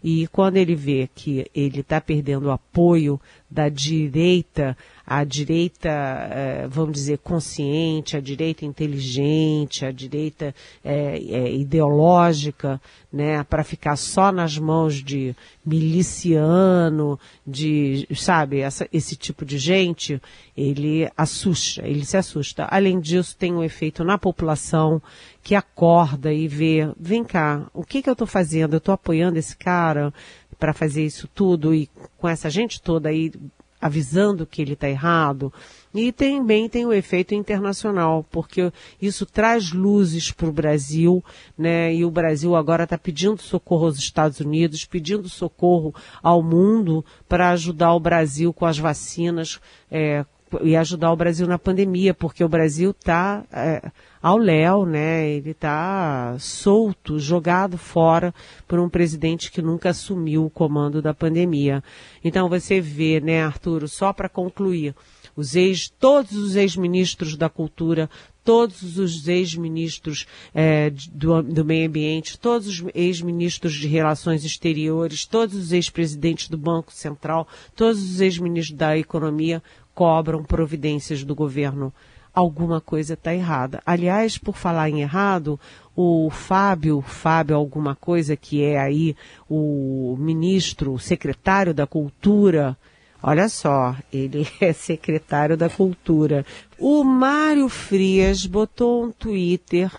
E 0.03 0.29
quando 0.29 0.57
ele 0.57 0.77
vê 0.77 1.09
que 1.13 1.45
ele 1.53 1.81
está 1.81 2.01
perdendo 2.01 2.47
o 2.47 2.53
apoio 2.53 3.21
da 3.51 3.69
direita 3.69 4.77
a 5.11 5.25
direita, 5.25 5.89
eh, 5.89 6.69
vamos 6.69 6.93
dizer, 6.93 7.17
consciente, 7.19 8.15
a 8.15 8.21
direita 8.21 8.67
inteligente, 8.67 9.87
a 9.87 9.91
direita 9.91 10.55
eh, 10.85 11.19
eh, 11.31 11.55
ideológica, 11.55 12.79
né, 13.11 13.43
para 13.43 13.65
ficar 13.65 13.97
só 13.97 14.31
nas 14.31 14.59
mãos 14.59 14.97
de 14.97 15.35
miliciano, 15.65 17.19
de, 17.47 18.07
sabe, 18.15 18.61
essa, 18.61 18.87
esse 18.93 19.17
tipo 19.17 19.47
de 19.47 19.57
gente, 19.57 20.21
ele 20.55 21.11
assusta, 21.17 21.88
ele 21.89 22.05
se 22.05 22.17
assusta. 22.17 22.67
Além 22.71 23.01
disso, 23.01 23.37
tem 23.37 23.53
um 23.53 23.63
efeito 23.63 24.05
na 24.05 24.19
população 24.19 25.03
que 25.43 25.55
acorda 25.55 26.33
e 26.33 26.47
vê, 26.47 26.91
vem 26.99 27.25
cá, 27.25 27.67
o 27.73 27.83
que 27.83 28.03
que 28.03 28.09
eu 28.09 28.13
estou 28.13 28.27
fazendo? 28.27 28.75
Eu 28.75 28.79
estou 28.79 28.93
apoiando 28.93 29.39
esse 29.39 29.57
cara 29.57 30.13
para 30.59 30.75
fazer 30.75 31.05
isso 31.05 31.29
tudo 31.35 31.75
e 31.75 31.89
com 32.19 32.29
essa 32.29 32.51
gente 32.51 32.83
toda 32.83 33.09
aí 33.09 33.33
avisando 33.81 34.47
que 34.47 34.61
ele 34.61 34.73
está 34.73 34.89
errado. 34.89 35.53
E 35.95 36.13
também 36.13 36.69
tem 36.69 36.85
o 36.85 36.93
efeito 36.93 37.35
internacional, 37.35 38.27
porque 38.31 38.73
isso 39.01 39.25
traz 39.25 39.73
luzes 39.73 40.31
para 40.31 40.49
o 40.49 40.53
Brasil, 40.53 41.25
né? 41.57 41.95
E 41.95 42.05
o 42.05 42.11
Brasil 42.11 42.55
agora 42.55 42.85
está 42.85 42.99
pedindo 42.99 43.41
socorro 43.41 43.87
aos 43.87 43.99
Estados 43.99 44.41
Unidos, 44.41 44.85
pedindo 44.85 45.29
socorro 45.29 45.95
ao 46.23 46.43
mundo 46.43 47.05
para 47.29 47.51
ajudar 47.51 47.95
o 47.95 48.01
Brasil 48.01 48.53
com 48.53 48.67
as 48.67 48.79
vacinas 48.79 49.61
é, 49.91 50.25
e 50.63 50.77
ajudar 50.77 51.13
o 51.13 51.17
Brasil 51.17 51.47
na 51.47 51.59
pandemia, 51.59 52.15
porque 52.15 52.43
o 52.43 52.49
Brasil 52.49 52.91
está 52.91 53.45
é, 53.53 53.91
ao 54.23 54.37
léu, 54.37 54.85
né? 54.85 55.29
Ele 55.29 55.51
está 55.51 56.37
solto, 56.39 57.19
jogado 57.19 57.79
fora 57.79 58.35
por 58.67 58.79
um 58.79 58.89
presidente 58.89 59.51
que 59.51 59.63
nunca 59.63 59.91
assumiu 59.91 60.45
o 60.45 60.51
comando 60.51 61.01
da 61.01 61.15
pandemia. 61.15 61.83
Então 62.25 62.49
você 62.49 62.81
vê, 62.81 63.21
né, 63.21 63.43
Arturo, 63.43 63.89
só 63.89 64.13
para 64.13 64.29
concluir, 64.29 64.95
os 65.37 65.55
ex, 65.55 65.89
todos 66.01 66.33
os 66.33 66.57
ex-ministros 66.57 67.37
da 67.37 67.49
cultura, 67.49 68.11
todos 68.49 68.99
os 68.99 69.29
ex-ministros 69.29 70.27
é, 70.55 70.91
do, 71.13 71.43
do, 71.43 71.65
meio 71.65 71.87
ambiente, 71.87 72.39
todos 72.39 72.67
os 72.67 72.85
ex-ministros 72.95 73.75
de 73.75 73.87
relações 73.87 74.45
exteriores, 74.45 75.27
todos 75.27 75.55
os 75.55 75.71
ex-presidentes 75.71 76.49
do 76.49 76.59
Banco 76.59 76.93
Central, 76.93 77.47
todos 77.77 78.03
os 78.03 78.21
ex-ministros 78.21 78.77
da 78.77 78.99
economia 78.99 79.63
cobram 79.99 80.45
providências 80.45 81.25
do 81.25 81.35
governo 81.35 81.93
alguma 82.33 82.81
coisa 82.81 83.15
está 83.15 83.35
errada. 83.35 83.83
Aliás, 83.85 84.39
por 84.39 84.57
falar 84.57 84.89
em 84.89 85.01
errado, 85.01 85.59
o 85.97 86.31
Fábio, 86.31 87.01
Fábio 87.01 87.57
alguma 87.57 87.97
coisa, 87.97 88.37
que 88.37 88.63
é 88.63 88.79
aí 88.79 89.17
o 89.51 90.15
ministro, 90.17 90.93
o 90.93 91.01
secretário 91.01 91.75
da 91.75 91.85
Cultura, 91.85 92.79
olha 93.21 93.49
só, 93.49 93.97
ele 94.13 94.47
é 94.63 94.73
secretário 94.73 95.57
da 95.57 95.69
Cultura. 95.69 96.47
O 96.79 97.03
Mário 97.03 97.69
Frias 97.69 98.47
botou 98.47 99.05
um 99.05 99.11
Twitter 99.11 99.91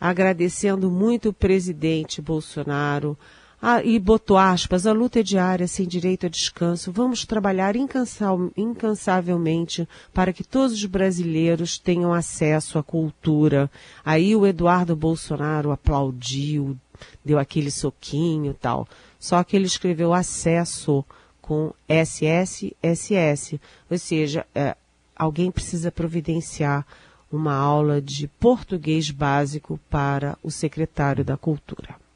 agradecendo 0.00 0.90
muito 0.90 1.28
o 1.28 1.32
presidente 1.32 2.20
Bolsonaro, 2.20 3.16
ah, 3.60 3.82
e 3.82 3.98
botou 3.98 4.38
aspas, 4.38 4.86
a 4.86 4.92
luta 4.92 5.18
é 5.18 5.22
diária, 5.22 5.66
sem 5.66 5.84
direito 5.86 6.26
a 6.26 6.28
descanso. 6.28 6.92
Vamos 6.92 7.26
trabalhar 7.26 7.74
incansavelmente 7.76 9.88
para 10.14 10.32
que 10.32 10.44
todos 10.44 10.74
os 10.74 10.84
brasileiros 10.84 11.76
tenham 11.76 12.14
acesso 12.14 12.78
à 12.78 12.84
cultura. 12.84 13.68
Aí 14.04 14.36
o 14.36 14.46
Eduardo 14.46 14.94
Bolsonaro 14.94 15.72
aplaudiu, 15.72 16.78
deu 17.24 17.36
aquele 17.36 17.72
soquinho 17.72 18.52
e 18.52 18.54
tal. 18.54 18.86
Só 19.18 19.42
que 19.42 19.56
ele 19.56 19.66
escreveu 19.66 20.14
acesso 20.14 21.04
com 21.42 21.72
SSSS. 21.88 23.60
Ou 23.90 23.98
seja, 23.98 24.46
é, 24.54 24.76
alguém 25.16 25.50
precisa 25.50 25.90
providenciar 25.90 26.86
uma 27.30 27.54
aula 27.54 28.00
de 28.00 28.28
português 28.28 29.10
básico 29.10 29.78
para 29.90 30.38
o 30.44 30.50
secretário 30.50 31.24
da 31.24 31.36
Cultura. 31.36 32.07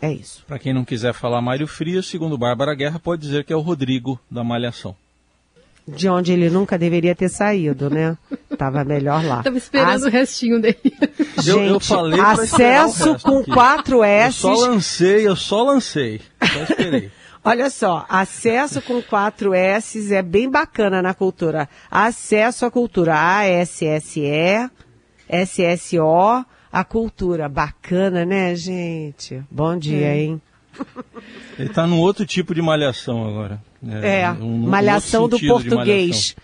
É 0.00 0.12
isso. 0.12 0.42
Para 0.46 0.58
quem 0.58 0.72
não 0.72 0.84
quiser 0.84 1.12
falar 1.12 1.40
Mário 1.42 1.66
Frias, 1.66 2.06
segundo 2.06 2.38
Bárbara 2.38 2.74
Guerra, 2.74 2.98
pode 2.98 3.22
dizer 3.22 3.44
que 3.44 3.52
é 3.52 3.56
o 3.56 3.60
Rodrigo 3.60 4.18
da 4.30 4.42
Malhação. 4.42 4.96
De 5.86 6.08
onde 6.08 6.32
ele 6.32 6.48
nunca 6.48 6.78
deveria 6.78 7.14
ter 7.14 7.28
saído, 7.28 7.90
né? 7.90 8.16
Tava 8.56 8.84
melhor 8.84 9.24
lá. 9.24 9.42
Tava 9.42 9.58
esperando 9.58 9.90
As... 9.90 10.02
o 10.02 10.08
restinho 10.08 10.60
dele. 10.60 10.78
Gente, 11.38 11.48
eu, 11.48 11.64
eu 11.64 11.80
falei 11.80 12.20
acesso 12.20 13.18
com 13.18 13.38
aqui. 13.38 13.50
quatro 13.50 14.04
S. 14.04 14.44
Eu 14.46 14.56
só 14.56 14.66
lancei, 14.66 15.28
eu 15.28 15.36
só 15.36 15.62
lancei. 15.64 16.20
Só 16.40 16.62
esperei. 16.62 17.10
Olha 17.42 17.70
só, 17.70 18.04
acesso 18.08 18.82
com 18.82 19.02
quatro 19.02 19.54
S 19.54 20.14
é 20.14 20.22
bem 20.22 20.48
bacana 20.48 21.00
na 21.00 21.14
cultura. 21.14 21.68
Acesso 21.90 22.66
à 22.66 22.70
cultura. 22.70 23.14
A-S-S-E, 23.14 24.70
S-S-O, 25.26 26.44
a 26.72 26.84
cultura. 26.84 27.48
Bacana, 27.48 28.24
né, 28.24 28.54
gente? 28.54 29.42
Bom 29.50 29.76
dia, 29.76 30.06
é. 30.06 30.18
hein? 30.18 30.42
Ele 31.58 31.68
está 31.68 31.86
num 31.86 31.98
outro 31.98 32.24
tipo 32.24 32.54
de 32.54 32.62
malhação 32.62 33.26
agora. 33.26 33.62
É, 33.86 34.20
é 34.20 34.30
um, 34.30 34.68
malhação 34.68 35.24
um 35.24 35.28
do 35.28 35.38
português. 35.38 36.36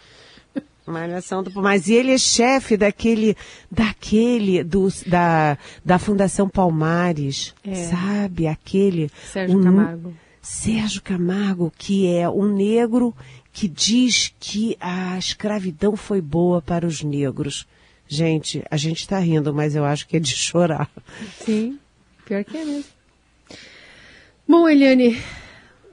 Malhação 0.87 1.43
do, 1.43 1.51
mas 1.61 1.89
ele 1.89 2.13
é 2.13 2.19
chefe 2.19 2.77
daquele, 2.77 3.37
daquele, 3.71 4.63
do, 4.63 4.89
da, 5.07 5.59
da 5.85 5.99
Fundação 5.99 6.49
Palmares, 6.49 7.55
é. 7.65 7.75
sabe? 7.75 8.47
Aquele. 8.47 9.11
Sérgio 9.33 9.59
um, 9.59 9.65
Camargo. 9.65 10.15
Sérgio 10.41 11.03
Camargo, 11.03 11.73
que 11.77 12.15
é 12.15 12.29
um 12.29 12.47
negro 12.47 13.13
que 13.53 13.67
diz 13.67 14.33
que 14.39 14.77
a 14.79 15.19
escravidão 15.19 15.97
foi 15.97 16.21
boa 16.21 16.63
para 16.63 16.87
os 16.87 17.03
negros. 17.03 17.67
Gente, 18.09 18.63
a 18.71 18.77
gente 18.77 19.01
está 19.01 19.19
rindo, 19.19 19.53
mas 19.53 19.75
eu 19.75 19.85
acho 19.85 20.07
que 20.07 20.17
é 20.17 20.21
de 20.21 20.31
chorar. 20.37 20.89
Sim, 21.41 21.79
pior 22.25 22.45
que 22.45 22.57
é 22.57 22.65
mesmo. 22.65 22.97
Bom, 24.49 24.69
Eliane, 24.69 25.21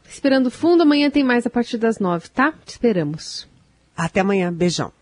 esperando 0.08 0.52
fundo, 0.52 0.84
amanhã 0.84 1.10
tem 1.10 1.23
mais 1.23 1.47
a 1.47 1.49
partir 1.49 1.78
das 1.78 1.97
nove, 1.97 2.30
tá? 2.30 2.54
Te 2.65 2.69
esperamos. 2.69 3.47
Até 3.97 4.19
amanhã, 4.19 4.54
beijão. 4.54 4.93